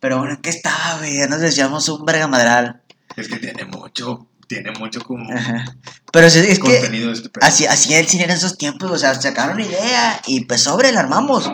[0.00, 1.18] Pero bueno, ¿qué estaba, güey?
[1.18, 2.82] Ya nos decíamos un verga madral.
[3.16, 5.64] Es que tiene mucho, tiene mucho como Ajá.
[6.12, 7.44] Pero sí, es que contenido este pedo.
[7.46, 8.90] así, así el cine en esos tiempos.
[8.90, 11.50] O sea, sacaron una idea y pues sobre la armamos.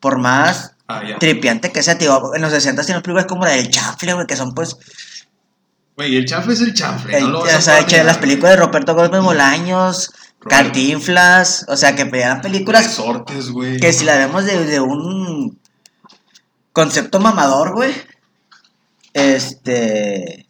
[0.00, 2.34] Por más Ah, tripiante que sea, tío.
[2.34, 4.76] En los 60 tienen películas como la del Chafle, güey, que son pues.
[5.96, 7.16] Güey, el chanfle es el chanfle.
[7.18, 10.10] el- no lo o sea, que las películas de Roberto Gómez Bolaños.
[10.48, 12.52] Cantinflas, o sea, que eran güey.
[12.52, 13.78] películas Resortes, güey.
[13.78, 15.58] que si la vemos de, de un
[16.72, 17.92] concepto mamador, güey,
[19.12, 20.46] este.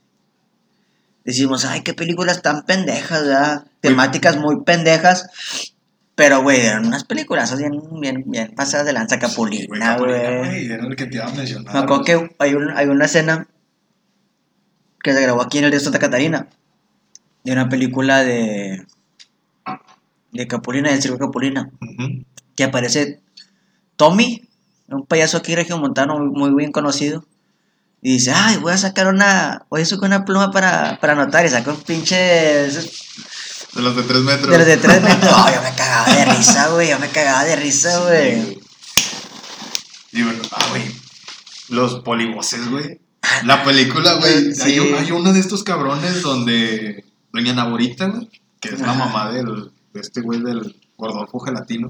[1.24, 3.64] Decimos, ay, qué películas tan pendejas, ¿verdad?
[3.80, 5.28] Temáticas muy pendejas.
[6.16, 10.38] Pero, güey, eran unas películas bien, bien, bien pasadas de lanza Sí, Capulina, güey.
[10.38, 10.66] güey.
[10.66, 11.72] Era el que te iba a mencionar.
[11.74, 13.46] Me acuerdo que hay, un- hay una escena
[15.02, 16.48] que se grabó aquí en el de Santa Catarina.
[17.44, 18.84] De una película de.
[20.32, 21.70] De Capulina, del circo Capulina.
[22.56, 23.20] Que aparece
[23.96, 24.48] Tommy,
[24.88, 27.24] un payaso aquí regiomontano muy, muy bien conocido.
[28.04, 31.46] Y dice, ay, voy a sacar una, voy a sacar una pluma para, para anotar.
[31.46, 32.16] Y saca un pinche...
[32.16, 34.50] De los de 3 metros.
[34.50, 35.32] De los de tres metros.
[35.36, 36.90] Ay, yo me cagaba de risa, güey.
[36.90, 38.58] Yo me cagaba de risa, güey.
[40.12, 40.82] Y bueno, ah, güey.
[41.70, 43.00] Los polivoces, güey.
[43.44, 44.52] La película, güey.
[44.54, 44.62] Sí.
[44.62, 48.28] Hay, un- hay uno de estos cabrones donde Doña Naborita, güey,
[48.60, 51.88] que es la mamá del, de este güey del Gordolfo Gelatino,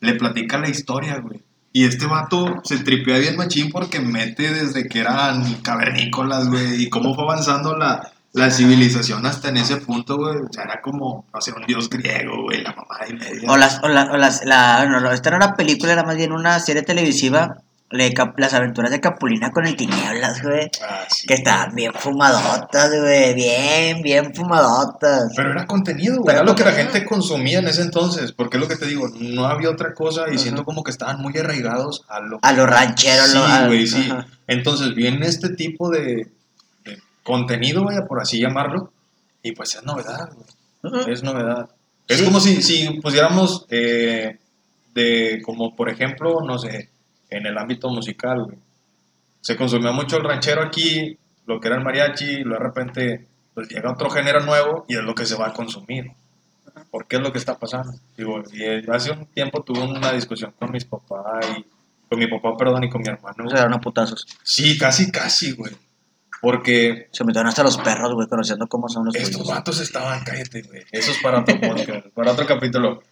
[0.00, 1.42] le platica la historia, güey.
[1.72, 6.88] Y este vato se tripea bien machín porque mete desde que eran cavernícolas, güey, y
[6.88, 10.36] cómo fue avanzando la, la civilización hasta en ese punto, güey.
[10.38, 13.50] O sea, era como, no sé, un dios griego, güey, la mamá y media.
[13.50, 16.04] O las, o, la- o las, la, no, no, esta no era una película, era
[16.04, 17.58] más bien una serie televisiva.
[17.90, 20.70] De las aventuras de Capulina con el Tinieblas, güey.
[20.86, 21.26] Ah, sí.
[21.26, 23.34] Que estaban bien fumadotas, güey.
[23.34, 25.32] Bien, bien fumadotas.
[25.34, 26.36] Pero era contenido, güey.
[26.36, 28.32] Era lo que la gente consumía en ese entonces.
[28.32, 30.38] Porque es lo que te digo, no había otra cosa y Ajá.
[30.38, 34.08] siento como que estaban muy arraigados a lo A los rancheros, Sí, lo- güey, sí.
[34.10, 34.26] ajá.
[34.46, 36.28] Entonces viene este tipo de,
[36.84, 38.92] de contenido, vaya, por así llamarlo.
[39.42, 41.00] Y pues es novedad, güey.
[41.02, 41.10] Ujú.
[41.10, 41.70] Es novedad.
[42.06, 42.24] Es Sí.
[42.24, 44.38] como si, si pusiéramos eh,
[44.94, 46.90] de, como por ejemplo, no sé,
[47.30, 48.58] en el ámbito musical, güey.
[49.40, 53.68] Se consumía mucho el ranchero aquí, lo que era el mariachi, y de repente pues
[53.68, 56.12] llega otro género nuevo y es lo que se va a consumir.
[56.90, 57.92] ¿Por qué es lo que está pasando?
[58.16, 61.66] Digo, y, eh, hace un tiempo tuve una discusión con mis papás y
[62.08, 63.48] con mi papá, perdón, y con mi hermano.
[63.48, 64.26] Se dieron a putazos.
[64.42, 65.72] Sí, casi, casi, güey.
[66.40, 69.48] Porque Se metieron hasta los perros, güey, conociendo cómo son los estos tuyos.
[69.48, 70.84] vatos estaban, cállate, güey.
[70.92, 73.02] Eso es para otro podcast, para otro capítulo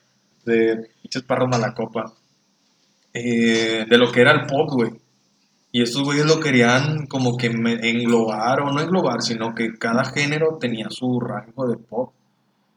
[0.45, 2.13] de pinches parros malacopa.
[3.19, 4.91] Eh, de lo que era el pop, güey.
[5.73, 10.59] Y estos güeyes lo querían como que englobar, o no englobar, sino que cada género
[10.61, 12.13] tenía su rango de pop.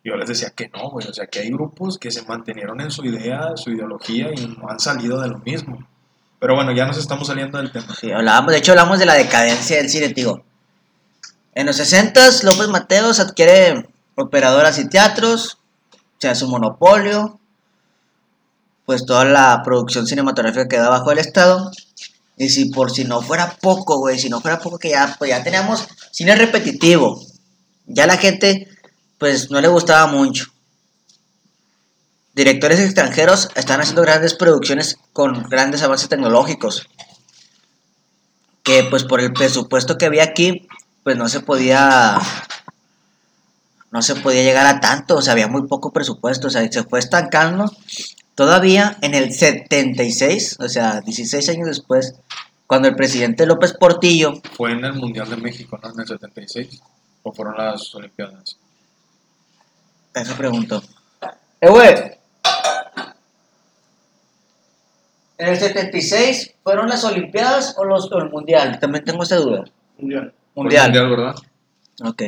[0.02, 1.08] Yo les decía que no, güey.
[1.08, 4.70] O sea, que hay grupos que se mantenieron en su idea, su ideología y no
[4.70, 5.78] han salido de lo mismo.
[6.40, 7.94] Pero bueno, ya nos estamos saliendo del tema.
[7.96, 10.44] Sí, hablábamos, de hecho hablamos de la decadencia del cine, digo.
[11.54, 15.58] En los 60 López Mateos adquiere operadoras y teatros,
[16.18, 17.39] se hace un monopolio,
[18.90, 21.70] pues toda la producción cinematográfica queda bajo el Estado.
[22.38, 25.30] Y si por si no fuera poco, güey, si no fuera poco que ya, pues
[25.30, 27.24] ya teníamos cine repetitivo.
[27.86, 28.68] Ya la gente,
[29.20, 30.46] pues no le gustaba mucho.
[32.34, 36.90] Directores extranjeros están haciendo grandes producciones con grandes avances tecnológicos.
[38.64, 40.68] Que pues por el presupuesto que había aquí,
[41.04, 42.20] pues no se podía
[43.92, 46.84] no se podía llegar a tanto, o sea, había muy poco presupuesto, o sea, se
[46.84, 47.72] fue estancando.
[48.40, 52.16] Todavía en el 76, o sea, 16 años después,
[52.68, 55.90] cuando el presidente López Portillo, Fue en el Mundial de México, ¿no?
[55.92, 56.82] En el 76.
[57.24, 58.58] ¿O fueron las Olimpiadas?
[60.16, 60.82] eso preguntó.
[61.60, 61.90] Eh, güey.
[65.38, 68.80] ¿En el 76 fueron las Olimpiadas o, los, o el Mundial?
[68.80, 69.66] También tengo esa duda.
[69.98, 70.34] Mundial.
[70.56, 70.86] Mundial.
[70.86, 71.36] Mundial, ¿verdad?
[72.06, 72.24] Ok.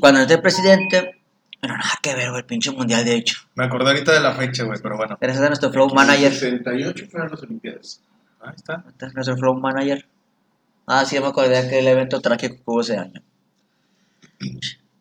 [0.00, 1.15] Cuando este presidente,
[1.66, 3.38] bueno, nada que ver, güey, el pinche mundial, de hecho.
[3.54, 5.16] Me acordé ahorita de la fecha, güey, pero bueno.
[5.20, 6.32] Gracias a nuestro flow manager.
[6.32, 8.00] 68 fueron las Olimpiadas.
[8.40, 8.84] Ahí está.
[8.88, 10.06] Este es nuestro flow manager.
[10.86, 13.20] Ah, sí, me acordé de aquel evento trágico que hubo ese año.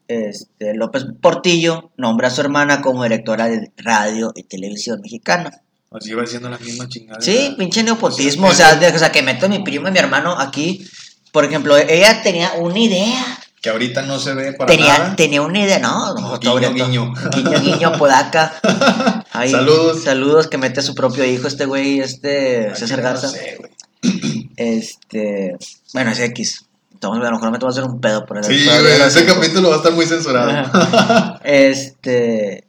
[0.07, 5.51] Este, López Portillo nombra a su hermana como directora de radio y televisión mexicana.
[5.91, 7.21] Así iba siendo la misma chingada.
[7.21, 8.47] Sí, pinche neopotismo.
[8.47, 10.85] O sea, de- o sea, que meto a mi primo y mi hermano aquí.
[11.31, 13.23] Por ejemplo, ella tenía una idea.
[13.65, 15.15] Que ahorita no se ve para Tenía, nada.
[15.15, 17.13] tenía una idea, no, no, Guiño, guiño.
[17.33, 18.53] guiño, guiño, podaca.
[19.31, 20.03] Ahí, Saludos.
[20.03, 23.27] Saludos que mete a su propio hijo este güey, este César no Garza.
[23.29, 23.57] sé.
[24.55, 25.57] Este,
[25.95, 26.65] bueno, es X.
[26.93, 28.51] Entonces, a lo mejor me tengo que hacer un pedo por eso.
[28.51, 31.39] Sí, güey, ese capítulo va a estar muy censurado.
[31.43, 32.67] Este,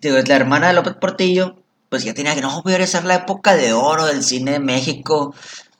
[0.00, 1.56] digo, es la hermana de López Portillo,
[1.90, 4.60] pues ya tenía que, no, voy a regresar la época de oro del cine de
[4.60, 5.34] México.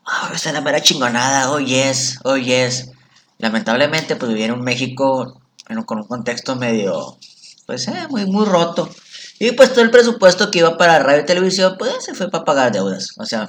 [0.06, 2.90] Ah, esa es la mera chingonada, oh yes, oh yes.
[3.38, 7.18] Lamentablemente, pues vivía en un México en con un contexto medio,
[7.66, 8.90] pues, eh, muy, muy roto.
[9.38, 12.44] Y pues todo el presupuesto que iba para radio y televisión, pues se fue para
[12.44, 13.10] pagar deudas.
[13.18, 13.46] O sea,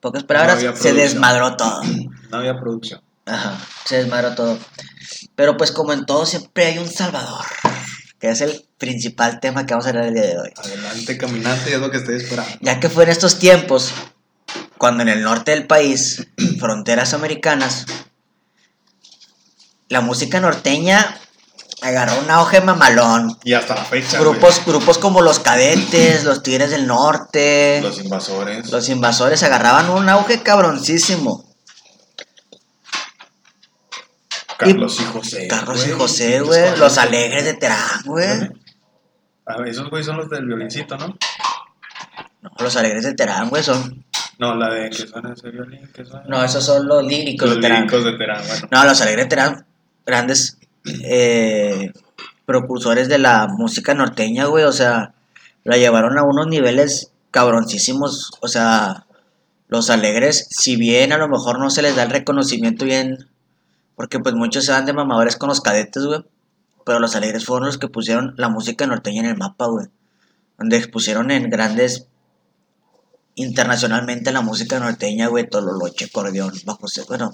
[0.00, 1.80] pocas palabras, había se desmadró todo.
[2.30, 3.00] No había producción.
[3.26, 4.58] Ajá, se desmadró todo.
[5.34, 7.44] Pero pues como en todo siempre hay un salvador,
[8.18, 10.50] que es el principal tema que vamos a hablar el día de hoy.
[10.56, 12.52] Adelante, caminante, es lo que estoy esperando.
[12.60, 13.92] Ya que fue en estos tiempos,
[14.78, 16.26] cuando en el norte del país,
[16.58, 17.86] fronteras americanas,
[19.88, 21.18] la música norteña
[21.82, 23.38] agarró un auge mamalón.
[23.44, 24.18] Y hasta la fecha.
[24.18, 27.90] Grupos, grupos como los cadetes, los tigres del norte, güey.
[27.90, 28.70] Los invasores.
[28.70, 31.44] los invasores agarraban un auge cabroncísimo.
[34.56, 35.48] Carlos y José.
[35.48, 35.98] Carlos y güey.
[35.98, 38.50] José, güey, los alegres de Terán, güey.
[39.46, 41.08] A ver, esos güeyes son los del violincito, ¿no?
[42.40, 44.04] No, los alegres de Terán, güey, son.
[44.38, 46.24] No, la de que suena ese violín, que suena.
[46.28, 47.82] No, esos son los líricos Los de Terán.
[47.82, 48.68] líricos de Terán, bueno.
[48.70, 49.66] No, los Alegres eran
[50.06, 50.58] grandes
[51.02, 51.92] eh,
[52.46, 54.64] propulsores de la música norteña, güey.
[54.64, 55.14] O sea,
[55.64, 58.32] la llevaron a unos niveles cabroncísimos.
[58.40, 59.06] O sea,
[59.68, 63.28] los Alegres, si bien a lo mejor no se les da el reconocimiento bien,
[63.96, 66.24] porque pues muchos se dan de mamadores con los cadetes, güey.
[66.84, 69.86] Pero los Alegres fueron los que pusieron la música norteña en el mapa, güey.
[70.58, 72.06] Donde expusieron en grandes
[73.36, 77.32] internacionalmente la música norteña, güey, Tololoche, acordeón, bajo bueno,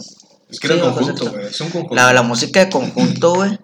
[0.50, 1.46] Es que era un conjunto, güey.
[1.46, 1.94] Es un conjunto.
[1.94, 3.58] la, la música de conjunto, güey.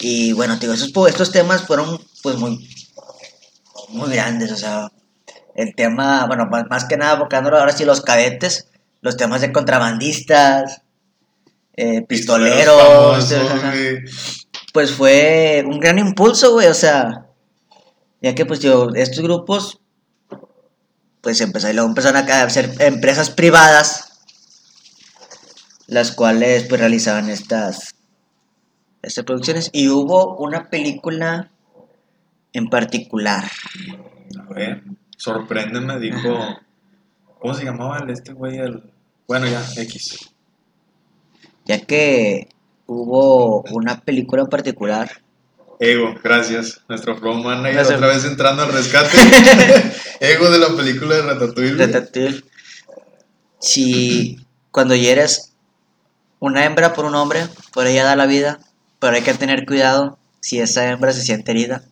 [0.00, 2.68] Y bueno, digo, esos, estos temas fueron pues muy,
[3.88, 4.92] muy grandes, o sea,
[5.54, 8.68] el tema, bueno, más, más que nada enfocándolo ahora sí los cadetes,
[9.00, 10.82] los temas de contrabandistas,
[11.76, 13.52] eh, pistoleros, famosos,
[14.72, 17.26] pues fue un gran impulso, güey, o sea,
[18.22, 19.80] ya que pues digo, estos grupos,
[21.20, 24.07] pues empezaron, luego empezaron a ser empresas privadas,
[25.88, 27.96] las cuales pues realizaban estas,
[29.02, 31.50] estas producciones, y hubo una película
[32.52, 33.44] en particular,
[34.38, 34.82] A ver,
[35.16, 36.38] sorpréndeme, dijo.
[37.40, 38.58] ¿Cómo se llamaba el este güey?
[38.58, 38.82] El...
[39.26, 40.30] Bueno, ya, X.
[41.64, 42.48] ya que
[42.86, 45.10] hubo una película en particular,
[45.80, 46.80] Ego, gracias.
[46.88, 47.96] Nuestro flow manager Gracias.
[47.96, 49.16] otra vez entrando al rescate.
[50.20, 51.86] Ego de la película de Ratatouille.
[51.86, 52.44] Ratatouille.
[53.60, 54.40] Si
[54.72, 55.47] cuando hieres
[56.40, 58.58] una hembra por un hombre, por ella da la vida,
[58.98, 61.82] pero hay que tener cuidado si esa hembra se siente herida.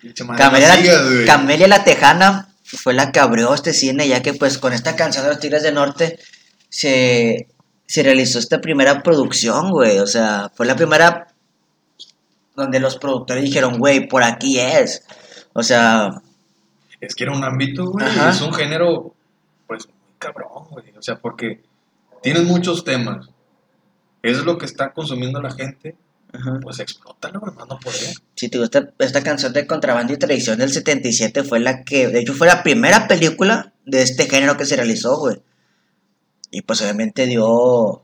[0.00, 1.26] Pinche madre, Camelia, no la, sigas.
[1.26, 5.24] Camelia la Tejana fue la que abrió este cine, ya que pues con esta canción
[5.24, 6.18] de los Tigres del Norte
[6.68, 7.48] se,
[7.86, 9.98] se realizó esta primera producción, güey.
[10.00, 11.28] O sea, fue la primera
[12.56, 15.04] donde los productores dijeron, güey, por aquí es.
[15.52, 16.20] O sea,
[17.00, 18.06] Es que era un ámbito, güey.
[18.06, 18.30] Ajá.
[18.30, 19.14] Es un género,
[19.66, 20.84] pues, muy cabrón, güey.
[20.98, 21.62] O sea, porque
[22.22, 23.28] tienes muchos temas.
[24.22, 25.96] Es lo que está consumiendo la gente.
[26.62, 28.14] Pues explótalo, güey, más no poder.
[28.36, 32.06] Sí, te digo, esta, esta canción de Contrabando y Tradición del 77 fue la que,
[32.06, 35.42] de hecho, fue la primera película de este género que se realizó, güey.
[36.52, 38.02] Y pues obviamente dio,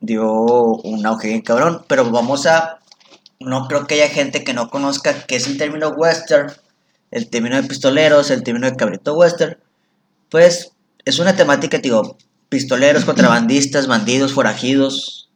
[0.00, 1.84] dio un auge bien cabrón.
[1.88, 2.80] Pero vamos a,
[3.40, 6.52] no creo que haya gente que no conozca qué es el término western,
[7.10, 9.58] el término de pistoleros, el término de cabrito western.
[10.28, 10.72] Pues
[11.04, 15.30] es una temática, digo, pistoleros, contrabandistas, bandidos, forajidos,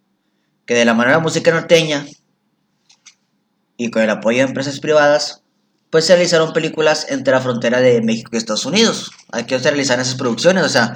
[0.66, 2.06] que de la manera música norteña
[3.76, 5.42] y con el apoyo de empresas privadas,
[5.90, 9.10] pues se realizaron películas entre la frontera de México y Estados Unidos.
[9.32, 10.94] Aquí se realizaron esas producciones, o sea,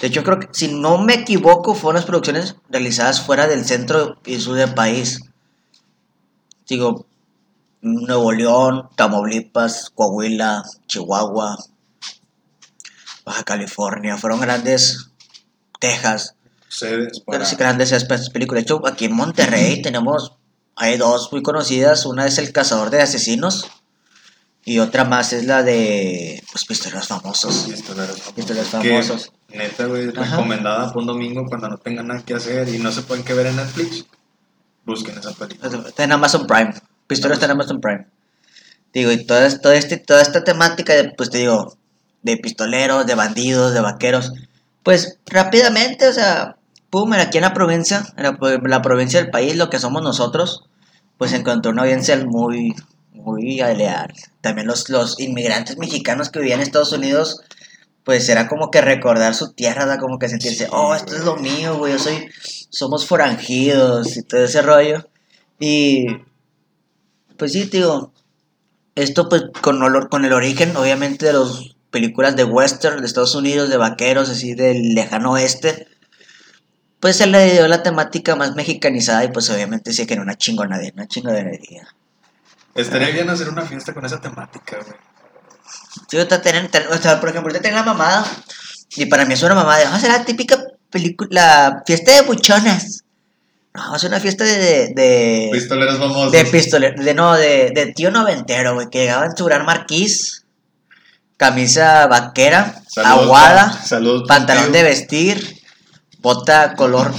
[0.00, 4.18] de hecho creo que, si no me equivoco, fueron las producciones realizadas fuera del centro
[4.26, 5.20] y sur del país.
[6.68, 7.06] Digo,
[7.80, 11.56] Nuevo León, Tamaulipas, Coahuila, Chihuahua,
[13.24, 15.10] Baja California, fueron grandes,
[15.80, 16.34] Texas,
[16.68, 17.48] Sedes para...
[17.50, 17.92] grandes
[18.32, 18.62] películas.
[18.62, 20.32] De hecho, aquí en Monterrey tenemos,
[20.76, 22.04] hay dos muy conocidas.
[22.06, 23.70] Una es El Cazador de Asesinos
[24.64, 27.66] y otra más es la de, pues, Pistoleros Famosos.
[27.68, 28.32] Pistoleros famosos.
[28.34, 29.32] Pistoleros Que, famosos.
[29.52, 33.02] neta, güey, recomendada para un domingo cuando no tengan nada que hacer y no se
[33.02, 34.06] pueden que ver en Netflix.
[34.84, 35.82] Busquen esa película.
[35.88, 36.74] Está en Amazon Prime.
[37.06, 38.06] Pistoleros está en Amazon Prime.
[38.92, 41.76] Digo, y toda, es- toda, este, toda esta temática, de, pues te digo,
[42.22, 44.32] de pistoleros, de bandidos, de vaqueros,
[44.84, 46.56] pues rápidamente, o sea,
[46.90, 50.02] pum, aquí en la provincia, en la, pro- la provincia del país, lo que somos
[50.02, 50.64] nosotros,
[51.18, 52.74] pues encontró una audiencia muy,
[53.12, 54.12] muy leal.
[54.42, 57.40] También los, los inmigrantes mexicanos que vivían en Estados Unidos,
[58.04, 60.00] pues era como que recordar su tierra, ¿verdad?
[60.00, 62.28] como que sentirse, oh, esto es lo mío, güey, yo soy,
[62.70, 65.08] somos foranjidos y todo ese rollo.
[65.58, 66.06] Y,
[67.36, 68.12] pues sí, digo,
[68.96, 73.36] esto pues con, olor- con el origen, obviamente, de las películas de western de Estados
[73.36, 75.86] Unidos, de vaqueros, así del lejano oeste,
[76.98, 80.36] pues se le dio la temática más mexicanizada y pues obviamente sí que era una
[80.36, 81.86] chingonería, una chingonería.
[82.74, 84.98] Estaría bien hacer una fiesta con esa temática, güey.
[86.10, 88.26] Sí, o sea, por ejemplo, ahorita tienen la mamada,
[88.96, 90.58] y para mí es una mamada, vamos a hacer la típica
[90.90, 93.04] película, la fiesta de buchonas.
[93.72, 94.58] No, vamos a hacer una fiesta de...
[94.58, 96.32] de, de Pistoleros famosos.
[96.32, 100.43] De pistolero, de no, de, de tío noventero, güey, que llegaba en su gran marquís,
[101.36, 104.72] camisa vaquera, Saludos, aguada, saludos, pantalón tío.
[104.72, 105.60] de vestir,
[106.20, 107.12] bota color,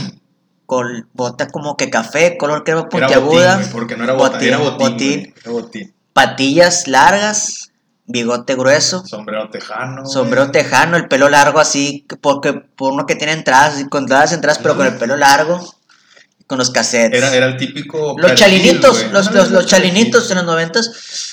[0.66, 4.58] col- bota como que café, color crema puntiaguda, botín, porque no era bota, botín, era
[4.58, 4.78] botín.
[4.78, 5.22] botín.
[5.22, 5.94] güey, Era botín.
[6.14, 7.72] patillas largas,
[8.06, 10.06] bigote grueso, Sombrero tejano.
[10.06, 14.24] sombrero tejano, el pelo largo así, que- porque por uno que tiene entradas, con todas
[14.26, 15.74] las entradas, pero con el pelo largo,
[16.48, 17.18] con los cassettes.
[17.18, 18.16] Era, era el típico.
[18.20, 19.66] Los chalinitos, los, los, los perfil.
[19.68, 21.25] chalinitos en los noventas,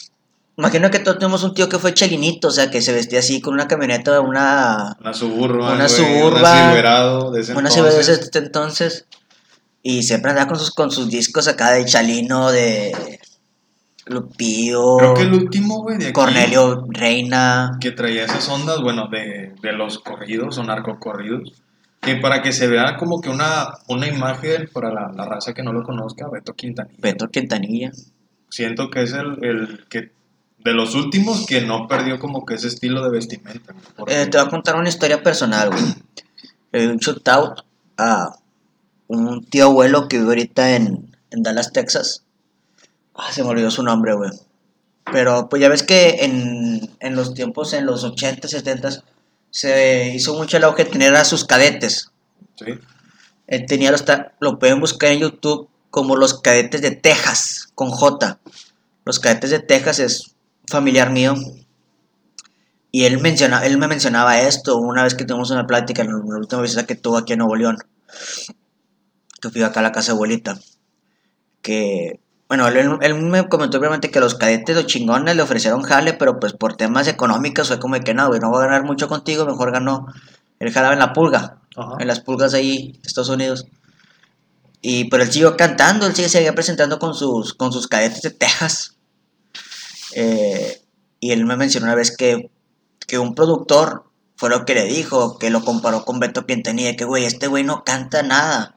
[0.59, 3.40] Imagino que todos tenemos un tío que fue chelinito, o sea, que se vestía así
[3.40, 4.96] con una camioneta, una.
[5.00, 5.72] Una suburba.
[5.72, 8.07] Una Silverado de ese una entonces.
[8.07, 9.07] De ese entonces.
[9.82, 13.18] Y siempre andaba con sus, con sus discos acá de Chalino, de.
[14.07, 14.96] Lupillo.
[14.98, 16.12] Creo que el último, güey, de aquí.
[16.12, 17.78] Cornelio Reina.
[17.80, 21.53] que traía esas ondas, bueno, de, de los corridos o narcocorridos,
[22.00, 25.62] que para que se vea como que una, una imagen para la, la raza que
[25.62, 26.98] no lo conozca, Beto Quintanilla.
[26.98, 27.92] Beto Quintanilla.
[28.50, 30.11] Siento que es el, el que
[30.65, 33.75] de los últimos que no perdió como que ese estilo de vestimenta.
[34.07, 35.83] Eh, te voy a contar una historia personal, güey.
[36.73, 37.61] Le un shout out
[37.99, 38.37] a
[39.09, 42.25] un tío abuelo que vive ahorita en, en Dallas, Texas.
[43.15, 44.31] Ah, se me olvidó su nombre, güey.
[45.13, 49.03] Pero pues ya ves que en, en los tiempos, en los 80, 70,
[49.51, 52.11] se hizo mucho el auge de tener a sus cadetes.
[52.55, 52.73] sí,
[53.49, 54.05] Él tenía los,
[54.41, 58.39] lo pueden buscar en YouTube como los cadetes de Texas, con J.
[59.05, 60.33] Los cadetes de Texas es
[60.73, 61.35] familiar mío.
[62.91, 66.37] Y él, menciona, él me mencionaba esto una vez que tuvimos una plática en la
[66.37, 67.79] última visita que tuvo aquí en Nuevo León.
[69.41, 70.59] Que fui acá a la casa de abuelita.
[71.62, 76.12] Que, bueno, él, él me comentó obviamente que los cadetes, los chingones, le ofrecieron jale,
[76.12, 78.85] pero pues por temas económicos fue como de que no, güey, no voy a ganar
[78.85, 80.07] mucho contigo, mejor ganó.
[80.59, 81.97] Él jalaba en la pulga Ajá.
[81.99, 83.66] en las pulgas ahí, Estados Unidos.
[84.81, 88.31] Y pero él siguió cantando, él sigue seguía presentando con sus, con sus cadetes de
[88.31, 88.97] Texas.
[90.15, 90.81] Eh,
[91.21, 92.51] y él me mencionó una vez que,
[93.07, 94.05] que un productor
[94.37, 97.63] fue lo que le dijo, que lo comparó con Beto Quintanilla, que güey, este güey
[97.65, 98.77] no canta nada.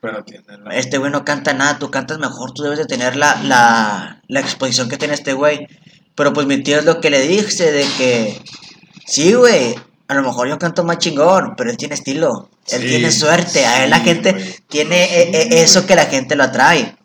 [0.00, 0.22] pero
[0.70, 4.40] Este güey no canta nada, tú cantas mejor, tú debes de tener la, la, la
[4.40, 5.66] exposición que tiene este güey.
[6.14, 8.42] Pero pues mi tío es lo que le dije, de que,
[9.06, 9.74] sí, güey,
[10.08, 13.64] a lo mejor yo canto más chingón, pero él tiene estilo, él Sí, tiene suerte,
[13.66, 14.34] a él la gente
[14.68, 16.96] tiene eh, eh, eso que la gente lo atrae.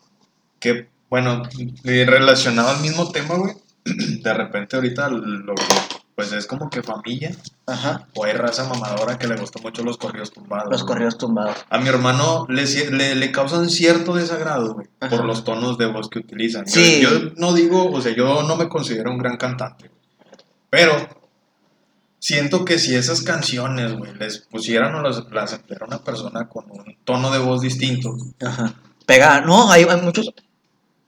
[0.58, 1.42] que, bueno,
[1.84, 3.54] relacionado al mismo tema, güey,
[4.22, 5.54] de repente ahorita lo
[6.14, 7.34] pues es como que familia,
[7.66, 10.70] Ajá, o hay raza mamadora que le gustan mucho los corridos tumbados.
[10.70, 10.88] los güey.
[10.92, 11.56] corridos tumbados.
[11.70, 15.16] A mi hermano le, le, le causan cierto desagrado, güey, Ajá.
[15.16, 16.66] por los tonos de voz que utilizan.
[16.66, 19.90] Yo- no digo, o sea, yo no me considero un gran cantante,
[20.68, 20.94] pero
[22.18, 26.70] siento que si esas canciones, güey, les pusieran o las, las empleara una persona con
[26.70, 28.14] un tono de voz distinto,
[28.44, 28.74] Ajá.
[29.06, 30.30] Pega, no, hay, hay muchos,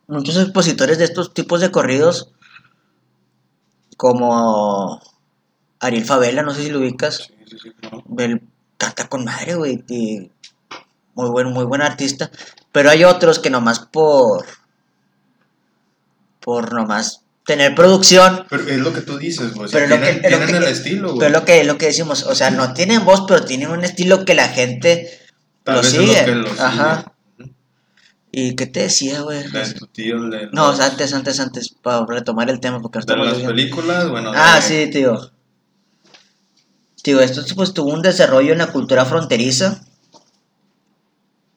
[0.09, 2.33] muchos expositores de estos tipos de corridos,
[3.97, 5.01] como
[5.81, 7.17] Ariel Favela, no sé si lo ubicas.
[7.29, 8.05] sí, sí, sí, ¿no?
[8.23, 8.43] Él
[8.77, 9.85] canta con madre, güey.
[9.89, 10.31] Y
[11.15, 12.31] muy buen, muy buen artista.
[12.73, 14.45] Pero hay otros que nomás por.
[16.41, 18.47] Por nomás tener producción.
[18.51, 19.71] Pero es lo que tú dices, güey.
[19.71, 21.19] Pero tienen, lo tienen que- el estilo, güey.
[21.21, 24.25] Pero lo que, lo que decimos, o sea, no tienen voz, pero tienen un estilo
[24.25, 25.21] que la gente
[25.63, 26.25] Tal lo vez es sigue.
[26.25, 26.61] que lo sigue.
[26.63, 27.13] Ajá.
[28.37, 29.43] ¿Y qué te decía, güey?
[29.49, 33.17] De tu tío, de, No, los- antes, antes, antes, para retomar el tema, porque de
[33.17, 33.55] las desviando.
[33.55, 34.33] películas, bueno.
[34.35, 35.31] Ah, de- sí, tío.
[37.03, 39.83] Tío, esto pues tuvo un desarrollo en la cultura fronteriza.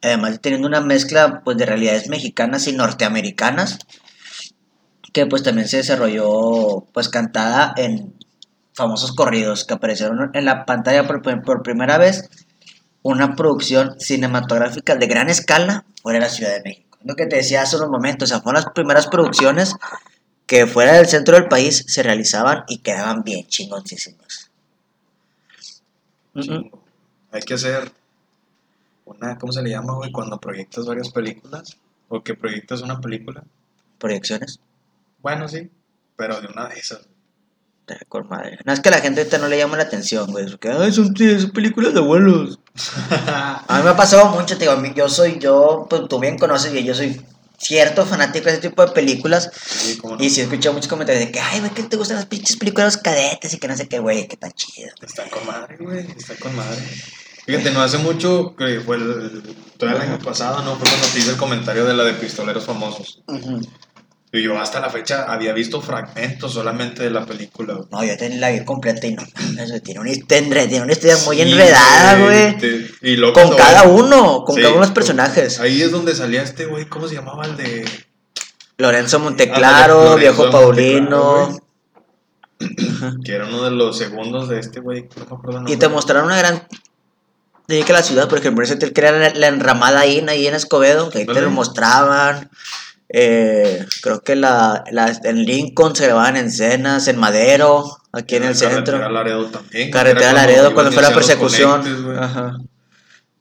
[0.02, 3.80] Además de teniendo una mezcla pues de realidades mexicanas y norteamericanas.
[5.14, 8.14] Que pues también se desarrolló pues cantada en
[8.74, 12.30] famosos corridos que aparecieron en la pantalla por, por primera vez.
[13.08, 16.98] Una producción cinematográfica de gran escala fuera de la Ciudad de México.
[17.06, 19.76] Lo que te decía hace unos momentos, o sea, fueron las primeras producciones
[20.46, 24.52] que fuera del centro del país se realizaban y quedaban bien chingoncísimas.
[26.38, 26.84] Chingo.
[27.32, 27.94] Hay que hacer
[29.06, 30.12] una, ¿cómo se le llama, güey?
[30.12, 31.78] Cuando proyectas varias películas
[32.10, 33.42] o que proyectas una película.
[34.00, 34.60] Proyecciones.
[35.22, 35.72] Bueno, sí,
[36.18, 37.08] pero de una de esas.
[37.88, 38.60] Está con madre.
[38.66, 40.46] No es que la gente ahorita no le llama la atención, güey.
[40.50, 42.60] Porque, ay, son, son películas de abuelos.
[43.10, 46.20] A mí me ha pasado mucho, te digo, a mí- yo soy, yo, pues tú
[46.20, 47.22] bien conoces que yo soy
[47.58, 49.50] cierto fanático de ese tipo de películas.
[49.66, 50.18] Sí, no.
[50.20, 52.58] Y sí he escuchado muchos comentarios de que, ay, güey, que te gustan las pinches
[52.58, 54.90] películas cadetes y que no sé qué, güey, que tan chido.
[55.02, 56.06] Está con madre, güey.
[56.12, 56.82] Está con madre.
[57.46, 59.42] Fíjate, no hace mucho, que fue el,
[59.78, 60.76] todo el año pasado, ¿no?
[60.76, 63.22] Fue cuando te hice el comentario de la de pistoleros famosos.
[64.34, 67.80] Y yo hasta la fecha había visto fragmentos solamente de la película.
[67.90, 71.18] No, yo ten- la vi completa y no mames, tiene una historia, tiene una historia
[71.26, 72.58] muy enredada, güey.
[72.58, 75.60] te- Y luego Con cuando- cada uno, con Sí, cada uno de los personajes.
[75.62, 77.86] Ahí es donde salía este güey, ¿cómo se llamaba el de...?
[78.80, 81.60] Lorenzo Ándale, Monteclaro, Lorenzo Viejo Paulino.
[83.24, 85.08] Que era uno de los segundos de este güey.
[85.16, 86.68] No me acuerdo el Y te mostraron una gran.
[87.68, 91.10] De que la ciudad, por ejemplo, ese que era la, enramada ahí, ahí en Escobedo,
[91.10, 92.50] que ahí te lo mostraban.
[93.10, 98.44] Eh, creo que la, la- en Lincoln se grababan en escenas, en Madero, aquí en
[98.44, 98.84] el centro.
[98.84, 99.92] Carretera Laredo también.
[99.92, 101.82] Carretera Era Laredo, cuando fue la persecución.
[101.82, 102.18] conectes.
[102.20, 102.58] Ajá.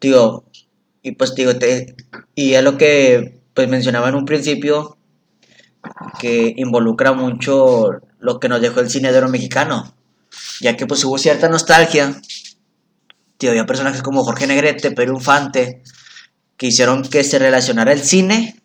[0.00, 0.44] Digo,
[1.02, 1.96] y pues digo, te,
[2.34, 4.98] y es lo que pues mencionaba en un principio,
[6.20, 9.94] que involucra mucho lo que nos dejó el cine de oro mexicano,
[10.60, 12.20] ya que pues hubo cierta nostalgia.
[13.38, 15.82] Tío, había personajes como Jorge Negrete, Pedro Infante,
[16.56, 18.56] que hicieron que se relacionara el cine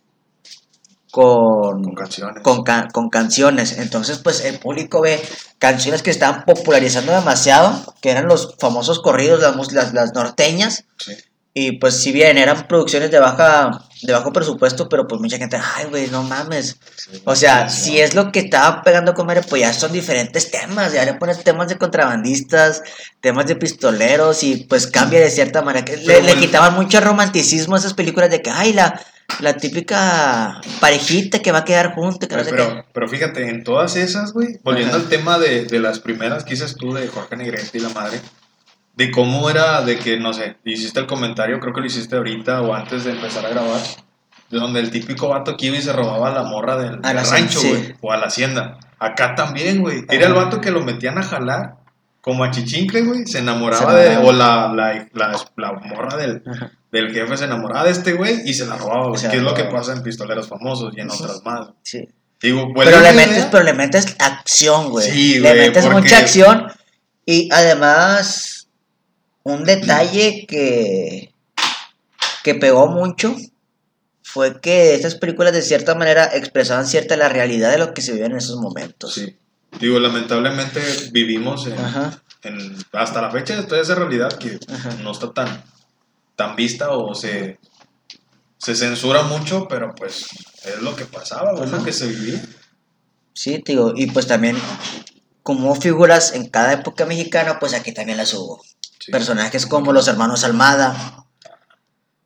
[1.11, 2.41] con, Con canciones.
[2.43, 3.77] con, ca- con canciones.
[3.77, 5.21] Entonces, pues el público ve
[5.59, 10.85] canciones que estaban popularizando demasiado, que eran los famosos corridos, las, las, las norteñas.
[10.97, 11.15] Sí.
[11.53, 15.59] Y pues si bien eran producciones de baja de bajo presupuesto, pero pues mucha gente,
[15.75, 16.77] ay, güey, no mames.
[17.25, 20.93] O sea, si es lo que estaba pegando comer, pues ya son diferentes temas.
[20.93, 22.81] Ya le pones temas de contrabandistas,
[23.19, 25.85] temas de pistoleros y pues cambia de cierta manera.
[25.97, 28.99] Le, le quitaban mucho romanticismo a esas películas de que, ay, la,
[29.39, 32.27] la típica parejita que va a quedar junto.
[32.27, 32.55] Que no Pero, sé qué.
[32.73, 35.03] pero, pero fíjate, en todas esas, güey, volviendo Ajá.
[35.03, 38.19] al tema de, de las primeras que dices tú de Jorge Negrete y la madre,
[38.95, 42.61] de cómo era, de que, no sé, hiciste el comentario, creo que lo hiciste ahorita
[42.61, 43.79] o antes de empezar a grabar,
[44.49, 47.07] de donde el típico vato que iba y se robaba a la morra del, A
[47.07, 47.93] del la rancho, güey, sí.
[48.01, 48.77] o a la hacienda.
[48.99, 50.03] Acá también, güey.
[50.09, 51.75] Era el vato que lo metían a jalar,
[52.21, 56.43] como a chichincle, güey, se enamoraba Se de, o la, la, la, la morra del,
[56.91, 59.53] del jefe se enamoraba de este güey y se la robaba, güey, que es lo
[59.55, 61.69] que pasa en Pistoleros Famosos y en otras más.
[61.81, 62.07] Sí.
[62.41, 63.51] Digo, Pero le, metes, idea.
[63.51, 65.09] pero le metes acción, güey.
[65.11, 66.67] Sí, le güey, metes porque- mucha acción.
[67.25, 68.67] Y además,
[69.43, 71.33] un detalle que,
[72.43, 73.35] que pegó mucho
[74.23, 78.11] fue que estas películas de cierta manera expresaban cierta la realidad de lo que se
[78.13, 79.13] vivía en esos momentos.
[79.13, 79.37] Sí.
[79.79, 81.67] Digo, lamentablemente vivimos
[82.43, 84.95] en, hasta la fecha de toda esa realidad que Ajá.
[85.01, 85.63] no está tan,
[86.35, 87.59] tan vista o se,
[88.57, 90.27] se censura mucho, pero pues
[90.65, 92.43] es lo que pasaba, es lo que se vivía.
[93.33, 94.57] Sí, digo, y pues también,
[95.41, 98.61] como figuras en cada época mexicana, pues aquí también las hubo.
[98.99, 99.11] Sí.
[99.11, 101.25] Personajes como los hermanos Almada,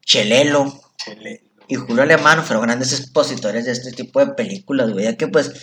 [0.04, 1.44] Chelelo, Chele.
[1.68, 5.54] y Julio Alemán fueron grandes expositores de este tipo de películas, güey, ya que pues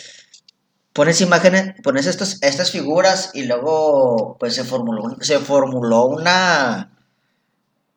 [0.92, 6.90] pones imágenes, pones estos, estas figuras y luego pues se formuló, se formuló una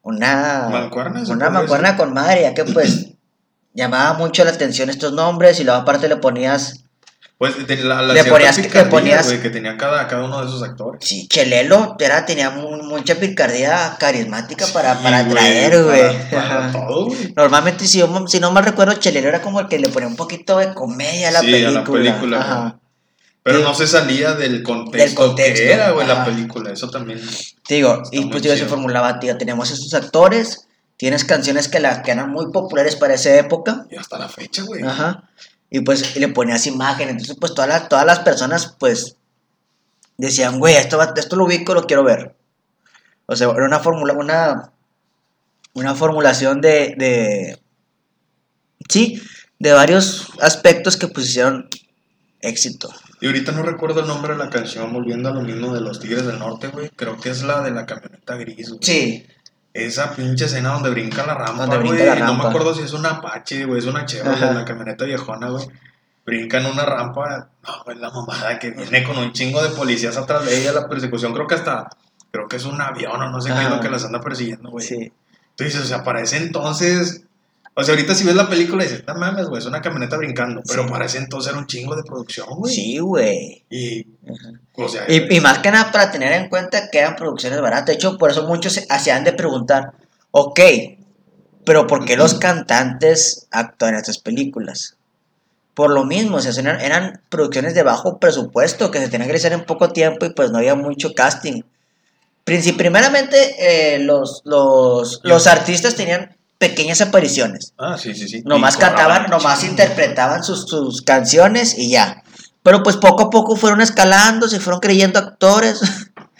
[0.01, 1.97] una ¿Mancuerna, una mancuerna decir?
[2.05, 3.07] con madre, ya que pues
[3.73, 6.83] llamaba mucho la atención estos nombres y luego aparte le ponías
[7.39, 10.61] Pues de la, la Le ponías- le ponías- que tenía cada, cada uno de esos
[10.63, 11.01] actores.
[11.03, 16.29] Sí, Chelelo era, tenía mu- mucha picardía carismática para, Sí, para güey, atraer, güey.
[16.29, 17.07] Para, para todo.
[17.35, 20.15] Normalmente, si, yo, si no mal recuerdo, Chelelo era como el que le ponía un
[20.15, 21.71] poquito de comedia a la Sí, a película.
[21.81, 22.79] la película, Ajá.
[23.45, 26.71] Pero no se salía del contexto, Del contexto, que era, güey, la película.
[26.71, 27.21] Eso también.
[27.67, 30.67] Te digo, y pues digo, se formulaba, tío, teníamos estos actores,
[30.97, 34.63] tienes canciones que, la, que eran muy populares para esa época, Y hasta la fecha,
[34.63, 34.81] güey.
[34.83, 35.29] ajá,
[35.69, 39.15] y pues y le ponías imagen, entonces pues todas las, todas las personas pues
[40.17, 42.35] decían, güey, esto, va- esto lo ubico, lo quiero ver.
[43.27, 44.71] O sea, era una fórmula, una,
[45.73, 47.59] una formulación de, de,
[48.89, 49.21] sí,
[49.59, 51.69] de varios aspectos que hicieron
[52.41, 52.91] éxito.
[53.21, 55.99] Y ahorita no recuerdo el nombre de la canción, volviendo a lo mismo de los
[55.99, 56.89] Tigres del Norte, güey.
[56.95, 58.79] Creo que es la de la camioneta gris, güey.
[58.81, 59.27] Sí,
[59.73, 62.07] Esa pinche escena donde brinca la rampa, Donde brinca güey.
[62.07, 62.49] la No me rampa.
[62.49, 65.65] acuerdo si es una Apache, güey, es una Chevrolet, la camioneta viejona, güey.
[66.25, 67.49] Brinca en una rampa.
[67.65, 70.87] No, güey, la mamada que viene con un chingo de policías atrás de ella, la
[70.89, 71.33] persecución.
[71.33, 71.87] Creo que hasta.
[72.31, 74.69] Creo que es un avión o no sé qué es lo que las anda persiguiendo,
[74.71, 74.85] güey.
[74.85, 75.11] sí.
[75.57, 77.24] Dices, o sea, para ese entonces.
[77.77, 80.61] O sea, ahorita si ves la película dices, no mames, güey, es una camioneta brincando.
[80.65, 80.89] Pero Sí.
[80.89, 82.73] para ese entonces era un chingo de producción, güey.
[82.73, 83.65] Sí, güey.
[83.69, 84.07] Y,
[84.75, 87.87] o sea, Y, y más que nada para tener en cuenta que eran producciones baratas.
[87.87, 89.91] De hecho, por eso muchos se hacían de preguntar,
[90.31, 90.59] ok,
[91.65, 94.95] pero ¿por qué los cantantes actúan en estas películas?
[95.73, 99.33] Por lo mismo, o sea, eran, eran producciones de bajo presupuesto que se tenían que
[99.33, 101.63] realizar en poco tiempo y pues no había mucho casting.
[102.45, 106.37] Primeramente, eh, los, los, los artistas tenían
[106.69, 107.73] pequeñas apariciones.
[107.77, 108.41] Ah, sí, sí, sí.
[108.45, 112.23] Nomás cantaban, nomás interpretaban sus, sus canciones y ya.
[112.63, 115.81] Pero pues poco a poco fueron escalando, se fueron creyendo actores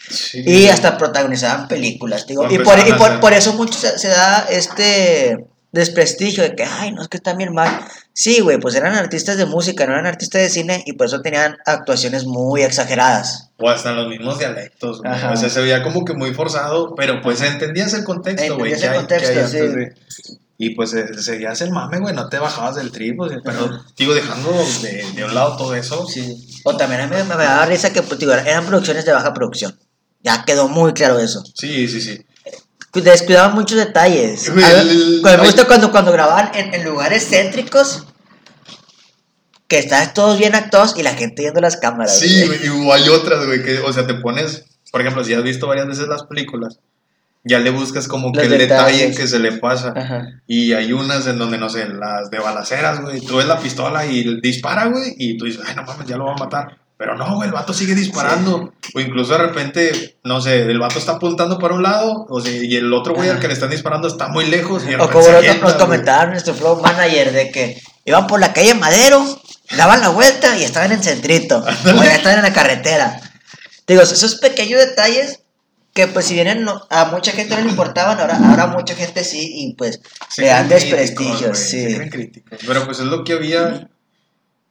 [0.09, 0.43] Sí.
[0.45, 2.25] y hasta protagonizaban películas.
[2.27, 2.47] Digo.
[2.49, 7.07] Y, por, y eso mucho se, se da este desprestigio de que, ay, no, es
[7.07, 7.69] que están bien mal.
[8.17, 11.21] Sí, güey, pues eran artistas de música, no eran artistas de cine y por eso
[11.21, 13.49] tenían actuaciones muy exageradas.
[13.57, 15.11] O hasta los mismos dialectos, güey.
[15.33, 18.71] O sea, se veía como que muy forzado, pero pues entendías el contexto, güey.
[18.71, 19.57] Entendías el contexto, hay sí.
[19.57, 23.39] antes Y pues eh, seguías el mame, güey, no te bajabas del trip, o sea,
[23.43, 24.49] pero digo, dejando
[24.81, 26.61] de, de un lado todo eso, Sí.
[26.63, 29.33] O también a mí me, me daba risa que pues, digo, eran producciones de baja
[29.33, 29.77] producción.
[30.23, 31.43] Ya quedó muy claro eso.
[31.53, 32.25] sí, sí, sí.
[33.03, 34.51] Descuidaban muchos detalles.
[34.53, 35.37] Güey, el- el- me ay.
[35.39, 38.05] gusta cuando, cuando grababan en, en lugares céntricos,
[39.67, 42.19] que estaban todos bien actuados y la gente viendo las cámaras.
[42.19, 42.59] Sí, güey.
[42.65, 45.87] y hay otras, güey, que, o sea, te pones, por ejemplo, si has visto varias
[45.87, 46.79] veces las películas,
[47.43, 49.17] ya le buscas como que Los el detalle detalles.
[49.17, 49.93] que se le pasa.
[49.95, 50.41] Ajá.
[50.47, 53.21] Y hay unas en donde, no sé, las de balaceras, güey.
[53.21, 55.13] Tú ves la pistola y dispara, güey.
[55.17, 56.77] Y tú dices, ay, no mames, ya lo va a matar.
[56.97, 58.73] Pero no, güey, el vato sigue disparando.
[58.93, 62.25] O incluso de repente, no sé, el vato está apuntando para un lado.
[62.29, 64.83] O sea, y el otro güey al que le están disparando está muy lejos.
[64.89, 68.53] Y O como se nos, nos comentaba nuestro flow manager de que iban por la
[68.53, 69.25] calle Madero,
[69.75, 71.57] daban la vuelta y estaban en Centrito.
[71.85, 73.19] o ya estaban en la carretera.
[73.87, 75.41] Digo, esos pequeños detalles
[75.93, 78.95] que pues si bien no- a mucha gente no le importaban, ahora, ahora a mucha
[78.95, 81.95] gente sí y pues Se le dan desprestigio, se sí.
[81.95, 82.59] creen críticos.
[82.65, 83.89] Pero pues es lo que había.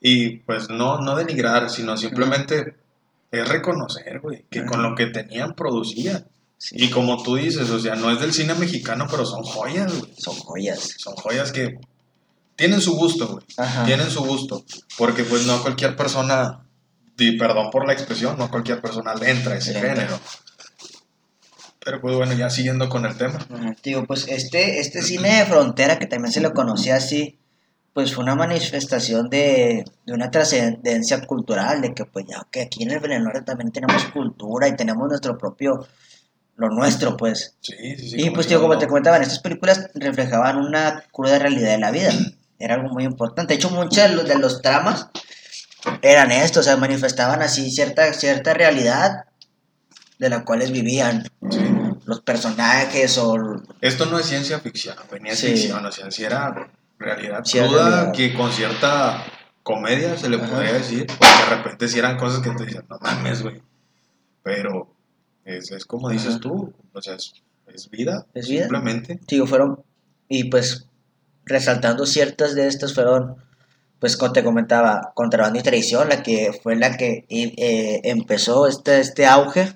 [0.06, 2.74] Y pues no, no denigrar, sino simplemente
[3.30, 6.26] es reconocer, güey, que con lo que tenían producían.
[6.58, 6.76] Sí.
[6.78, 10.12] Y como tú dices, o sea, no es del cine mexicano, pero son joyas, güey.
[10.18, 10.96] Son joyas.
[10.98, 11.78] Son joyas que
[12.54, 13.46] tienen su gusto, güey.
[13.56, 13.86] Ajá.
[13.86, 14.62] Tienen su gusto.
[14.98, 16.66] Porque pues no cualquier persona,
[17.16, 19.94] y perdón por la expresión, no cualquier persona le entra a ese Le entra.
[19.94, 20.20] género.
[21.82, 23.38] Pero pues bueno, ya siguiendo con el tema.
[23.50, 27.38] Ajá, Digo, pues este, este cine de frontera, que también se lo conocía así,
[27.94, 32.82] pues fue una manifestación de, de una trascendencia cultural, de que pues ya que aquí
[32.82, 35.86] en el Venezuela también tenemos cultura y tenemos nuestro propio,
[36.56, 37.54] lo nuestro pues.
[37.60, 38.16] Sí, sí, sí.
[38.18, 42.12] y pues digo, como te comentaban, estas películas reflejaban una cruda realidad de la vida,
[42.58, 43.54] era algo muy importante.
[43.54, 45.08] De hecho, muchos de los, de los tramas
[46.02, 49.24] eran esto, o sea, manifestaban así cierta, cierta realidad
[50.18, 51.60] de la cuales vivían Sí.
[52.06, 55.46] los personajes o Esto no es ciencia ficción, es Sí.
[55.48, 58.12] ficción, o sea, si era realidad Sí, cruda, realidad.
[58.12, 59.24] que con cierta
[59.62, 60.48] comedia se le Ajá.
[60.48, 63.62] podría decir, porque de repente si eran cosas que te dicen, no mames, güey.
[64.42, 64.94] Pero
[65.44, 66.40] es, es como dices Ajá.
[66.40, 67.34] tú, o sea, es,
[67.72, 68.62] es vida, Es vida.
[68.62, 69.20] simplemente.
[69.26, 69.82] digo, fueron,
[70.28, 70.86] y pues
[71.46, 73.36] resaltando ciertas de estas fueron,
[73.98, 79.00] pues como te comentaba, Contrabando y Traición, la que fue la que eh, empezó este,
[79.00, 79.72] este auge,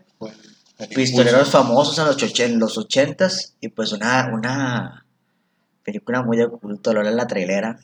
[0.94, 5.06] pistoleros famosos en los, en los ochentas, y pues una, una
[5.89, 7.78] película muy de culto, Lola la trailera.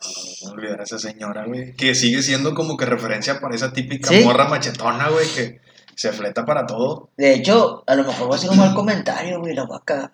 [0.00, 3.72] No, no olvidar a esa señora, güey, que sigue siendo como que referencia para esa
[3.72, 4.22] típica Sí.
[4.24, 5.60] morra machetona, güey, que
[5.96, 7.10] se fleta para todo.
[7.16, 10.12] De hecho, a lo mejor voy a hacer un mal comentario, güey, la vaca.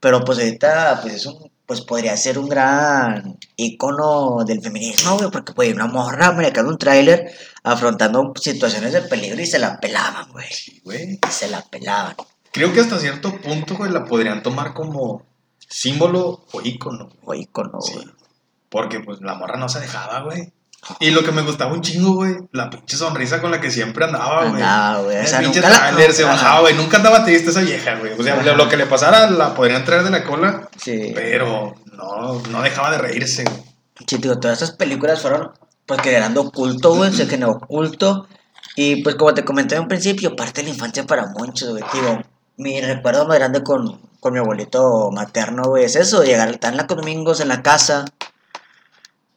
[0.00, 5.30] Pero pues ahorita, pues es un, pues podría ser un gran icono del feminismo, güey,
[5.30, 7.30] porque pues una morra americana un tráiler
[7.62, 10.46] afrontando situaciones de peligro y se la pelaban, güey.
[10.50, 11.18] Sí, güey.
[11.26, 12.16] Y se la pelaban.
[12.52, 15.22] Creo que hasta cierto punto, güey, la podrían tomar como
[15.68, 17.10] símbolo o ícono.
[17.24, 17.94] O icono, Sí.
[17.94, 18.06] güey.
[18.68, 20.52] Porque pues la morra no se dejaba, güey.
[21.00, 24.04] Y lo que me gustaba un chingo, güey, la pinche sonrisa con la que siempre
[24.04, 24.62] andaba, güey.
[24.62, 25.16] Andaba, güey.
[25.16, 26.74] O El sea, pinche nunca la- tráiler se bajaba, güey.
[26.74, 28.12] Nunca andaba triste esa vieja, güey.
[28.18, 28.52] O sea, Ajá.
[28.52, 31.12] lo que le pasara la podrían traer de la cola, Sí.
[31.14, 33.62] pero no, no dejaba de reírse, güey.
[34.06, 35.52] Sí, digo, todas estas películas fueron
[35.86, 38.26] pues generando culto, güey, se generó culto.
[38.76, 41.84] Y pues como te comenté en un principio, parte de la infancia para muchos, güey,
[41.92, 42.20] digo,
[42.56, 46.84] mi recuerdo más grande con, con mi abuelito materno, güey, es eso, llegar en la
[46.84, 48.06] domingos en la casa.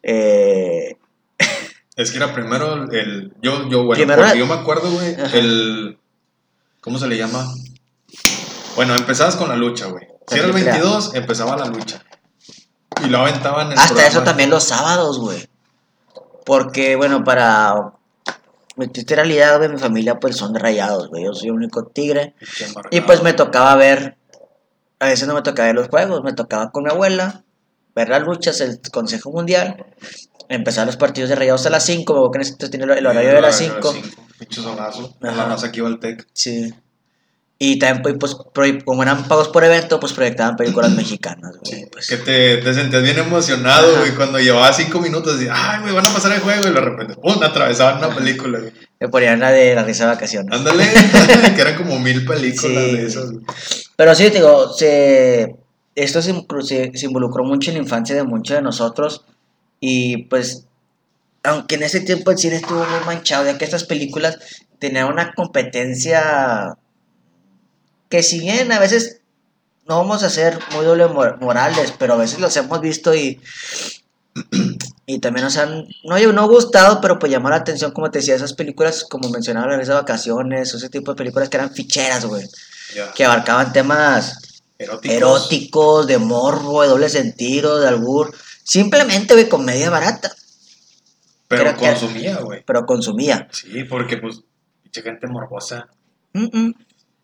[0.01, 0.95] Eh,
[1.97, 3.33] Es que era primero el.
[3.41, 5.97] Yo, yo, bueno, porque era- yo me acuerdo, güey, el.
[6.79, 7.53] ¿Cómo se le llama?
[8.77, 10.07] Bueno, empezabas con la lucha, güey.
[10.25, 10.75] Si era el película.
[10.77, 12.01] 22, empezaba la lucha.
[13.03, 15.49] Y lo aventaban en el hasta eso también los sábados, güey.
[16.45, 17.91] Porque, bueno, para
[18.77, 21.87] mi triste realidad, güey, mi familia pues son de rayados, güey, yo soy el único
[21.87, 22.35] tigre.
[22.91, 24.15] Y pues me tocaba ver,
[24.99, 27.43] a veces no me tocaba ver los juegos, me tocaba con mi abuela,
[27.95, 29.85] ver las luchas, el Consejo Mundial,
[30.49, 33.33] empezar los partidos de Rayados a las 5, luego que en entonces tiene el horario
[33.33, 33.95] de las 5.
[34.39, 35.17] Pinche solazo.
[35.21, 35.35] Ajá.
[35.35, 36.27] La raza que iba al TEC.
[36.33, 36.73] Sí.
[37.59, 41.87] Y también, pues, pues, como eran pagos por evento, pues proyectaban películas mexicanas, güey.
[41.91, 42.07] pues.
[42.07, 43.99] Que te, te sentías bien emocionado, Ajá.
[44.01, 45.41] güey, cuando llevaba cinco minutos.
[45.41, 46.67] Y, ay, güey, van a pasar el juego.
[46.67, 47.41] Y de repente, ¡pum!
[47.41, 48.71] Atravesaban una película, güey.
[48.99, 50.53] Me ponían la de la risa de vacaciones.
[50.53, 50.85] Ándale,
[51.55, 52.95] que eran como mil películas Sí.
[52.95, 53.31] de esas.
[53.31, 53.43] güey.
[53.95, 55.55] Pero sí, digo, se,
[55.95, 56.33] esto se,
[56.93, 59.23] se involucró mucho en la infancia de muchos de nosotros
[59.79, 60.65] y pues,
[61.43, 64.37] aunque en ese tiempo el cine estuvo muy manchado, ya que estas películas
[64.77, 66.75] tenían una competencia
[68.09, 69.21] que si bien a veces
[69.87, 73.39] no vamos a ser muy doble mor- morales, pero a veces los hemos visto y,
[75.05, 78.35] y también nos han, no, no gustado, pero pues llamó la atención, como te decía,
[78.35, 82.47] esas películas, como mencionaba, de vacaciones, ese tipo de películas que eran ficheras, güey
[83.15, 85.17] que abarcaban temas Eróticos.
[85.17, 88.33] eróticos, de morbo, de doble sentido, de albur.
[88.63, 90.31] Simplemente, güey, comedia barata,
[91.47, 92.63] Pero Creo consumía, güey.
[92.65, 93.47] pero consumía.
[93.51, 94.41] Sí, porque, pues,
[94.83, 95.89] pinche gente morbosa.
[96.33, 96.73] Mm, mm.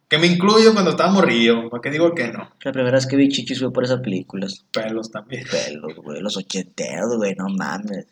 [0.10, 1.70] Que me incluyo cuando estaba morrillo.
[1.70, 2.52] ¿Para qué digo que no?
[2.62, 4.64] La primera vez que vi chichis fue por esas películas.
[4.72, 5.46] Pelos también.
[5.50, 8.06] Pelos, güey, los ochenteros, güey, no mames.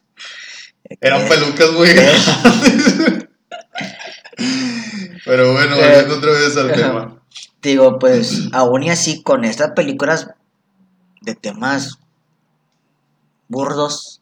[0.99, 3.27] Eran Eh, pelucas muy grandes.
[5.25, 6.75] Pero bueno, Eh, volviendo otra vez al ajá.
[6.75, 7.17] tema.
[7.61, 10.29] Digo, pues, aún y así, con estas películas
[11.21, 11.99] de temas
[13.47, 14.20] burdos,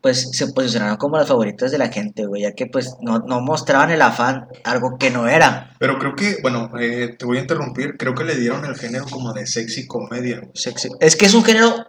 [0.00, 3.40] pues se posicionaron como las favoritas de la gente, güey, ya que pues no, no
[3.40, 5.74] mostraban el afán, algo que no era.
[5.78, 9.06] Pero creo que, bueno, eh, te voy a interrumpir, creo que le dieron el género
[9.06, 10.38] como de sexy comedia.
[10.38, 10.50] güey.
[10.54, 10.88] Sexy.
[11.00, 11.86] Es que es un género,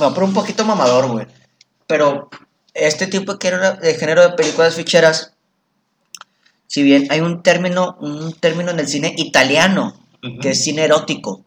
[0.00, 1.26] va por un poquito mamador, güey.
[1.86, 2.30] Pero
[2.72, 5.32] este tipo de género, de género de películas ficheras,
[6.68, 9.96] si bien hay un término, un término en el cine italiano,
[10.40, 11.44] que es cine erótico,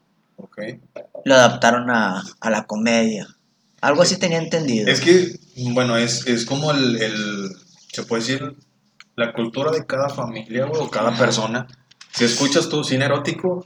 [1.25, 3.27] lo adaptaron a, a la comedia.
[3.81, 4.87] Algo así tenía entendido.
[4.89, 5.35] Es que,
[5.73, 7.49] bueno, es, es como el, el-
[7.91, 8.55] se puede decir,
[9.15, 11.67] la cultura de cada familia güey, o cada persona.
[12.13, 13.65] Si escuchas tu cine erótico,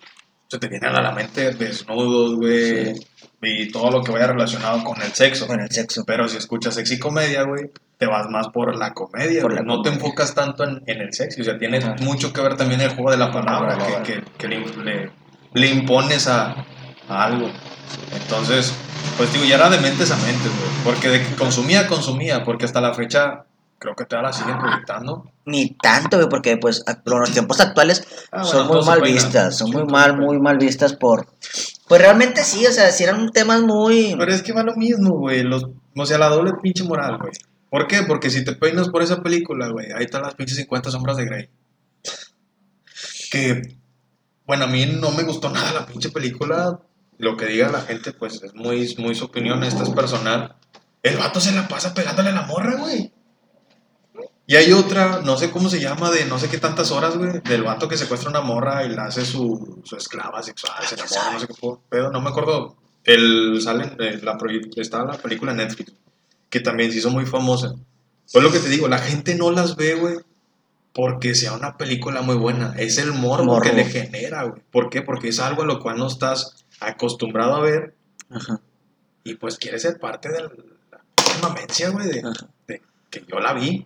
[0.49, 2.93] se te vienen a la mente desnudos, güey,
[3.41, 5.47] y todo lo que vaya relacionado con el sexo.
[5.47, 6.03] con el sexo.
[6.05, 9.63] Pero si escuchas sexy comedia, güey, te vas más por la comedia, Por güey.
[9.65, 11.41] la No te enfocas tanto en, en el sexo.
[11.41, 11.95] O sea, tiene Ajá.
[12.01, 15.11] mucho que ver también el juego de la palabra, que, que- que le, le-
[15.53, 16.65] le impones a,
[17.07, 17.49] a algo.
[18.13, 18.73] Entonces,
[19.17, 20.71] pues digo, ya era de mentes a mentes, güey.
[20.83, 22.43] Porque de que consumía, consumía.
[22.43, 23.45] Porque hasta la fecha,
[23.77, 25.31] creo que todavía la siguen proyectando.
[25.45, 29.71] Ni tanto, güey, porque pues los tiempos actuales Ah, son bueno, muy mal vistas, son
[29.71, 31.27] muy mal, muy mal vistas por...
[31.87, 34.15] Pues realmente sí, o sea, si eran temas muy...
[34.17, 35.43] Pero es que va lo mismo, güey.
[35.43, 37.33] Los, o sea, la doble pinche moral, güey.
[37.69, 38.03] ¿Por qué?
[38.03, 41.25] Porque si te peinas por esa película, güey, ahí están las pinches 50 sombras de
[41.25, 41.49] Grey.
[43.31, 43.77] Que,
[44.45, 46.79] bueno, a mí no me gustó nada la pinche película.
[47.21, 50.55] Lo que diga la gente, pues es muy, muy su opinión, esta es personal.
[51.03, 53.11] El vato se la pasa pegándole a la morra, güey.
[54.47, 57.39] Y hay otra, no sé cómo se llama, de no sé qué tantas horas, güey,
[57.41, 61.31] del vato que secuestra una morra y la hace su, su esclava sexual, se enamora,
[61.33, 61.53] no sé qué
[61.89, 62.75] pedo, no me acuerdo.
[63.03, 65.93] El, sale, en la, proye- está la película Netflix,
[66.49, 67.75] que también se hizo muy famosa.
[68.33, 70.15] Pues lo que te digo, la gente no las ve, güey,
[70.93, 72.73] porque sea una película muy buena.
[72.77, 73.61] Es el morbo, Morbo.
[73.61, 74.61] que le genera, güey.
[74.71, 75.01] ¿Por qué?
[75.01, 77.93] Porque es algo a lo cual no estás acostumbrado a ver
[78.29, 78.59] Ajá.
[79.23, 80.51] y pues quieres ser parte de la
[81.41, 83.85] mamencia, güey, de, que yo la vi.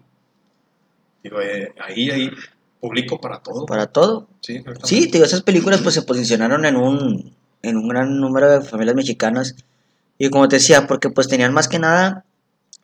[1.23, 2.31] Digo, eh, ahí, ahí,
[2.79, 3.65] público para todo.
[3.65, 4.27] Para todo.
[4.41, 4.63] Sí.
[4.83, 8.95] Sí, digo, esas películas pues se posicionaron en un, en un gran número de familias
[8.95, 9.55] mexicanas.
[10.17, 12.25] Y como te decía, porque pues tenían más que nada,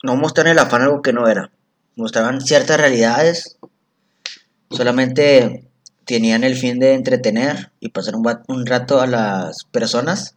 [0.03, 1.51] no mostraron el afán algo que no era.
[1.95, 3.57] Mostraban ciertas realidades.
[4.71, 5.70] Solamente
[6.05, 10.35] tenían el fin de entretener y pasar un, un rato a las personas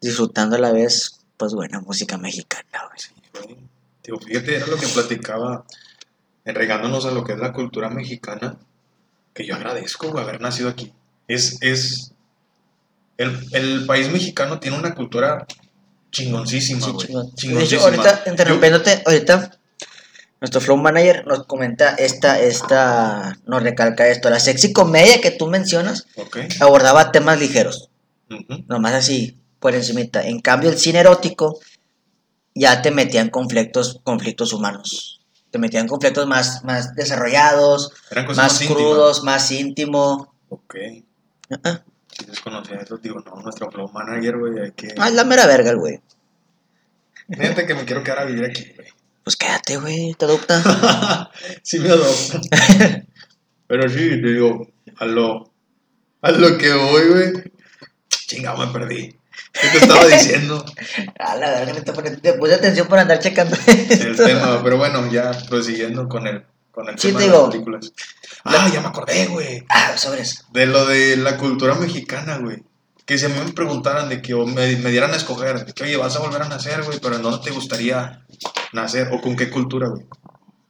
[0.00, 2.64] disfrutando a la vez, pues buena música mexicana.
[2.96, 5.64] Sí, fíjate, era lo que platicaba,
[6.44, 8.56] entregándonos a lo que es la cultura mexicana,
[9.34, 10.92] que yo agradezco haber nacido aquí.
[11.28, 12.12] Es, es,
[13.18, 15.46] el, el país mexicano tiene una cultura
[16.10, 16.80] chingoncísima,
[17.36, 17.58] Sí, güey.
[17.58, 19.58] De hecho, ahorita, Yo- interrumpiéndote, ahorita,
[20.40, 25.46] nuestro flow manager nos comenta esta, esta, nos recalca esto, la sexy comedia que tú
[25.46, 26.06] mencionas
[26.60, 27.90] abordaba temas ligeros,
[28.66, 30.26] nomás así, por encimita.
[30.26, 31.60] En cambio, el cine erótico
[32.54, 35.20] ya te metían conflictos, conflictos humanos.
[35.50, 37.92] Te metían conflictos más, más desarrollados,
[38.36, 40.34] más crudos, más íntimo.
[40.48, 40.76] Ok.
[42.16, 44.94] Si desconocía eso, digo, no, nuestro flow manager, güey, hay que...
[44.98, 46.00] ah, es la mera verga, el güey.
[47.28, 48.88] Fíjate que me quiero quedar a vivir aquí, güey.
[49.30, 51.30] Pues quédate, güey, te adopta.
[51.62, 52.40] sí me adopta.
[53.68, 54.66] Pero sí, te digo,
[54.96, 55.52] a lo,
[56.20, 57.52] a lo que voy, güey.
[58.26, 59.16] Chingado, me perdí.
[59.52, 60.64] ¿Qué te estaba diciendo?
[61.20, 66.08] A la verga, te, puse atención por andar checando El tema, pero bueno, ya prosiguiendo
[66.08, 67.92] con el, con el Sí, tema te de las películas.
[68.42, 69.64] Ah, ya me acordé, güey.
[69.68, 70.44] Ah, sobres.
[70.52, 72.64] De lo de la cultura mexicana, güey.
[73.10, 75.72] Que si a mí me preguntaran de que o me, me dieran a escoger, de
[75.72, 78.24] que oye, vas a volver a nacer, güey, pero ¿en dónde te gustaría
[78.72, 79.08] nacer?
[79.10, 80.06] ¿O con qué cultura, güey?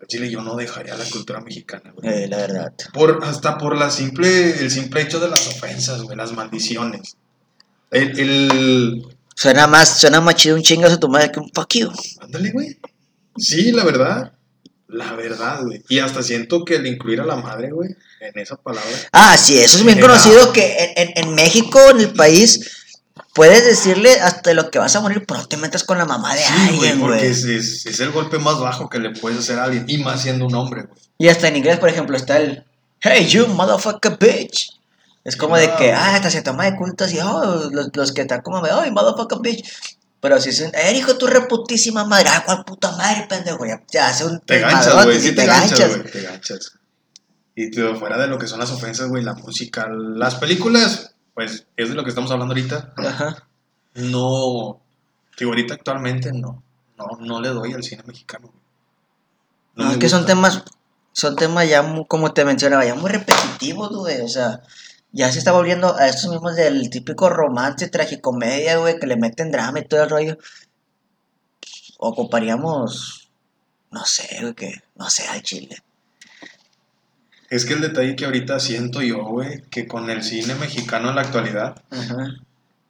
[0.09, 2.09] Chile yo no dejaría la cultura mexicana, güey.
[2.09, 2.73] Eh, la verdad.
[2.95, 7.19] Por, hasta por la simple, el simple hecho de las ofensas, güey, las maldiciones.
[7.91, 9.07] El, el...
[9.35, 11.93] Suena más, suena más chido un chingazo a tu madre que un fuck you.
[12.21, 12.79] Ándale, güey.
[13.37, 14.33] Sí, la verdad.
[14.93, 15.83] La verdad, güey.
[15.89, 18.91] Y hasta siento que el incluir a la madre, güey, en esa palabra.
[19.13, 22.87] Ah, sí, eso es bien Era- conocido que en, en- en México, en el país,
[23.35, 26.35] puedes decirle hasta lo que vas a morir, pero no te metas con la mamá
[26.35, 27.31] de Sí, güey, alguien, porque güey.
[27.31, 29.85] es, es, es el golpe más bajo que le puedes hacer a alguien.
[29.87, 30.99] Y más siendo un hombre, güey.
[31.19, 32.65] Y hasta en inglés, por ejemplo, está el
[33.03, 34.71] Hey, you motherfucker bitch.
[35.25, 38.23] Es como de que, ah, hasta se toma de cultos y, oh, los, los que
[38.23, 39.65] están como, oh, motherfucker bitch.
[40.21, 44.09] Pero si dicen, eh, hijo, tu reputísima madre, ah, cuál puta madre, pendejo, ya, ya
[44.09, 45.19] hace un Te ganchas, güey.
[45.21, 46.11] sí te ganchas, güey.
[46.11, 46.73] Te ganchas.
[47.55, 51.67] Y tío, fuera de lo que son las ofensas, güey, la música, las películas, pues
[51.77, 52.93] es de lo que estamos hablando ahorita.
[52.99, 53.47] Ajá.
[53.95, 54.81] No,
[55.39, 56.63] digo, ahorita actualmente no.
[56.99, 58.53] No, no le doy al cine mexicano.
[59.75, 60.63] No, me es que son temas,
[61.13, 64.21] son temas ya, muy- como te mencionaba, ya muy repetitivos, güey.
[64.21, 64.61] O sea,
[65.13, 69.51] ya se está volviendo a estos mismos del típico romance, tragicomedia, güey, que le meten
[69.51, 70.39] drama y todo el rollo.
[71.99, 73.31] Ocuparíamos,
[73.91, 75.77] no sé, güey, que, no sé, al chile.
[77.49, 81.17] Es que el detalle que ahorita siento yo, güey, que con el cine mexicano en
[81.17, 81.83] la actualidad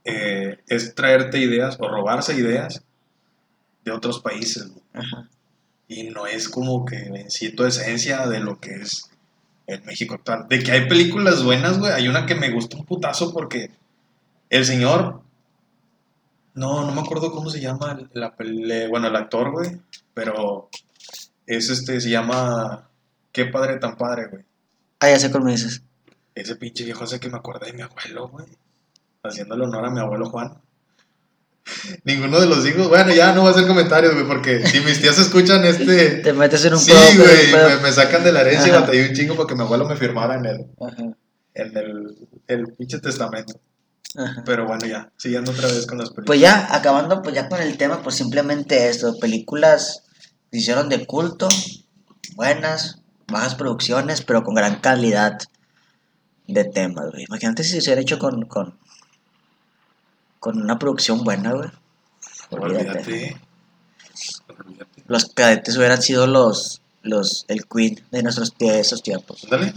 [0.05, 2.83] eh, es traerte ideas o robarse ideas
[3.85, 4.85] de otros países, güey.
[4.93, 5.29] Ajá.
[5.89, 9.10] Y no es como que en sí tu esencia de lo que es
[9.73, 10.47] el México actual.
[10.49, 11.93] De que hay películas buenas, güey.
[11.93, 13.71] Hay una que me gustó un putazo porque
[14.49, 15.23] el señor.
[16.55, 17.99] No, no me acuerdo cómo se llama.
[18.13, 19.81] La, pele- bueno, el actor, güey.
[20.15, 20.69] Pero
[21.47, 22.89] es este, se llama.
[23.33, 24.45] Qué padre tan padre, güey.
[24.99, 25.83] Ah, ya sé cómo me dices.
[26.35, 28.47] Ese pinche viejo hace que me acordé de mi abuelo, güey.
[29.23, 30.55] Haciéndole honor a mi abuelo Juan.
[32.05, 32.89] Ninguno de los hijos.
[32.89, 36.09] Bueno, ya no voy a hacer comentarios, güey, porque si mis tías escuchan este.
[36.23, 39.15] Te metes en un Sí, güey, me, me sacan de la herencia y batallé un
[39.15, 41.17] chingo porque mi abuelo me firmara en el, Ajá,
[41.55, 43.61] en el, el pinche testamento.
[44.17, 44.43] ajá.
[44.45, 46.27] Pero bueno, ya, siguiendo otra vez con las películas.
[46.27, 50.03] Pues ya, acabando pues ya con el tema, pues simplemente esto, películas
[50.51, 51.49] que hicieron de culto,
[52.35, 55.39] buenas, bajas producciones, pero con gran calidad
[56.49, 57.25] de temas, güey.
[57.29, 58.80] Imagínate si se hubiera hecho con, con,
[60.41, 61.69] con una producción buena, güey.
[62.51, 62.89] Olvídate.
[62.89, 63.37] Olvídate.
[64.59, 65.03] Olvídate.
[65.07, 69.45] Los cadetes hubieran sido los, los, el queen de nuestros esos tiempos.
[69.45, 69.75] Ándale.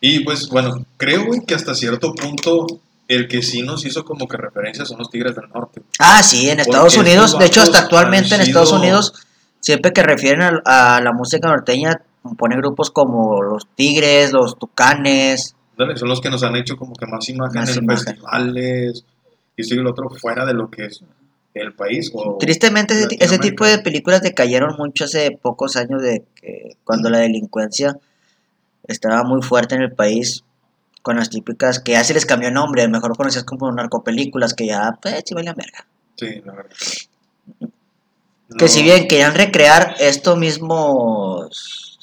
[0.00, 2.66] Y pues bueno, creo, güey, que hasta cierto punto
[3.06, 5.82] el que sí nos hizo como que referencia son los Tigres del Norte.
[5.98, 9.14] Ah, sí, en Estados Unidos, de hecho hasta actualmente en Estados Unidos,
[9.60, 12.02] siempre que refieren a, a la música norteña,
[12.36, 16.92] pone grupos como los Tigres, los Tucanes, Ándale, son los que nos han hecho como
[16.94, 19.04] que más imagen Más en festivales
[19.58, 21.02] y y lo otro fuera de lo que es
[21.54, 22.10] el país.
[22.14, 27.18] O Tristemente ese, tipo de películas decayeron mucho hace pocos años de que cuando la
[27.18, 27.98] delincuencia
[28.84, 30.44] estaba muy fuerte en el país
[31.02, 34.98] con las típicas que ya se les cambió nombre, mejor conocidas como narcopelículas que ya
[35.02, 35.86] pues sí valen verga.
[36.16, 36.76] Sí, la verdad.
[37.58, 41.98] Que No, si bien querían recrear estos mismos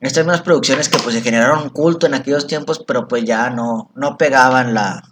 [0.00, 3.50] estas mismas producciones que pues se generaron un culto en aquellos tiempos, pero pues ya
[3.50, 5.02] no, no pegaban la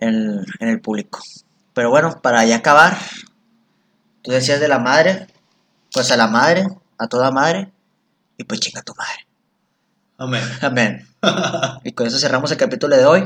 [0.00, 1.20] en, en el público.
[1.74, 2.98] Pero bueno, para ya acabar,
[4.22, 5.26] tú decías de la madre,
[5.92, 6.66] pues a la madre,
[6.98, 7.72] a toda madre,
[8.36, 9.26] y pues chinga tu madre.
[10.18, 10.42] Amén.
[10.60, 11.06] Amén.
[11.84, 13.24] y con eso cerramos el capítulo de hoy.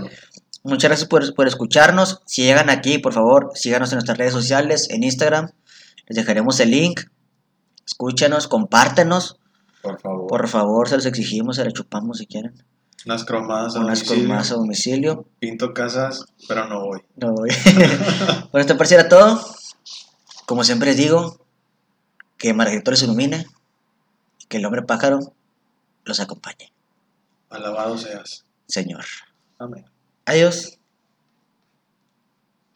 [0.63, 2.23] Muchas gracias por, por escucharnos.
[2.25, 5.51] Si llegan aquí, por favor, síganos en nuestras redes sociales, en Instagram.
[6.07, 7.01] Les dejaremos el link.
[7.87, 9.39] Escúchanos, compártenos.
[9.83, 10.27] Por favor.
[10.27, 12.55] Por favor, se los exigimos, se los chupamos si quieren.
[13.07, 14.25] Unas cromadas a Unas domicilio.
[14.51, 15.25] a.
[15.39, 17.01] Pinto casas, pero no voy.
[17.17, 17.51] No voy.
[18.53, 19.41] bueno, esto pareciera todo.
[20.47, 21.45] Como siempre les digo,
[22.39, 23.47] que Margarito les ilumine.
[24.49, 25.21] Que el hombre pájaro
[26.05, 26.73] los acompañe.
[27.51, 28.45] Alabado seas.
[28.67, 29.05] Señor.
[29.59, 29.85] Amén.
[30.27, 30.79] Adiós.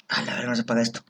[0.09, 1.01] A la verga, no se paga esto.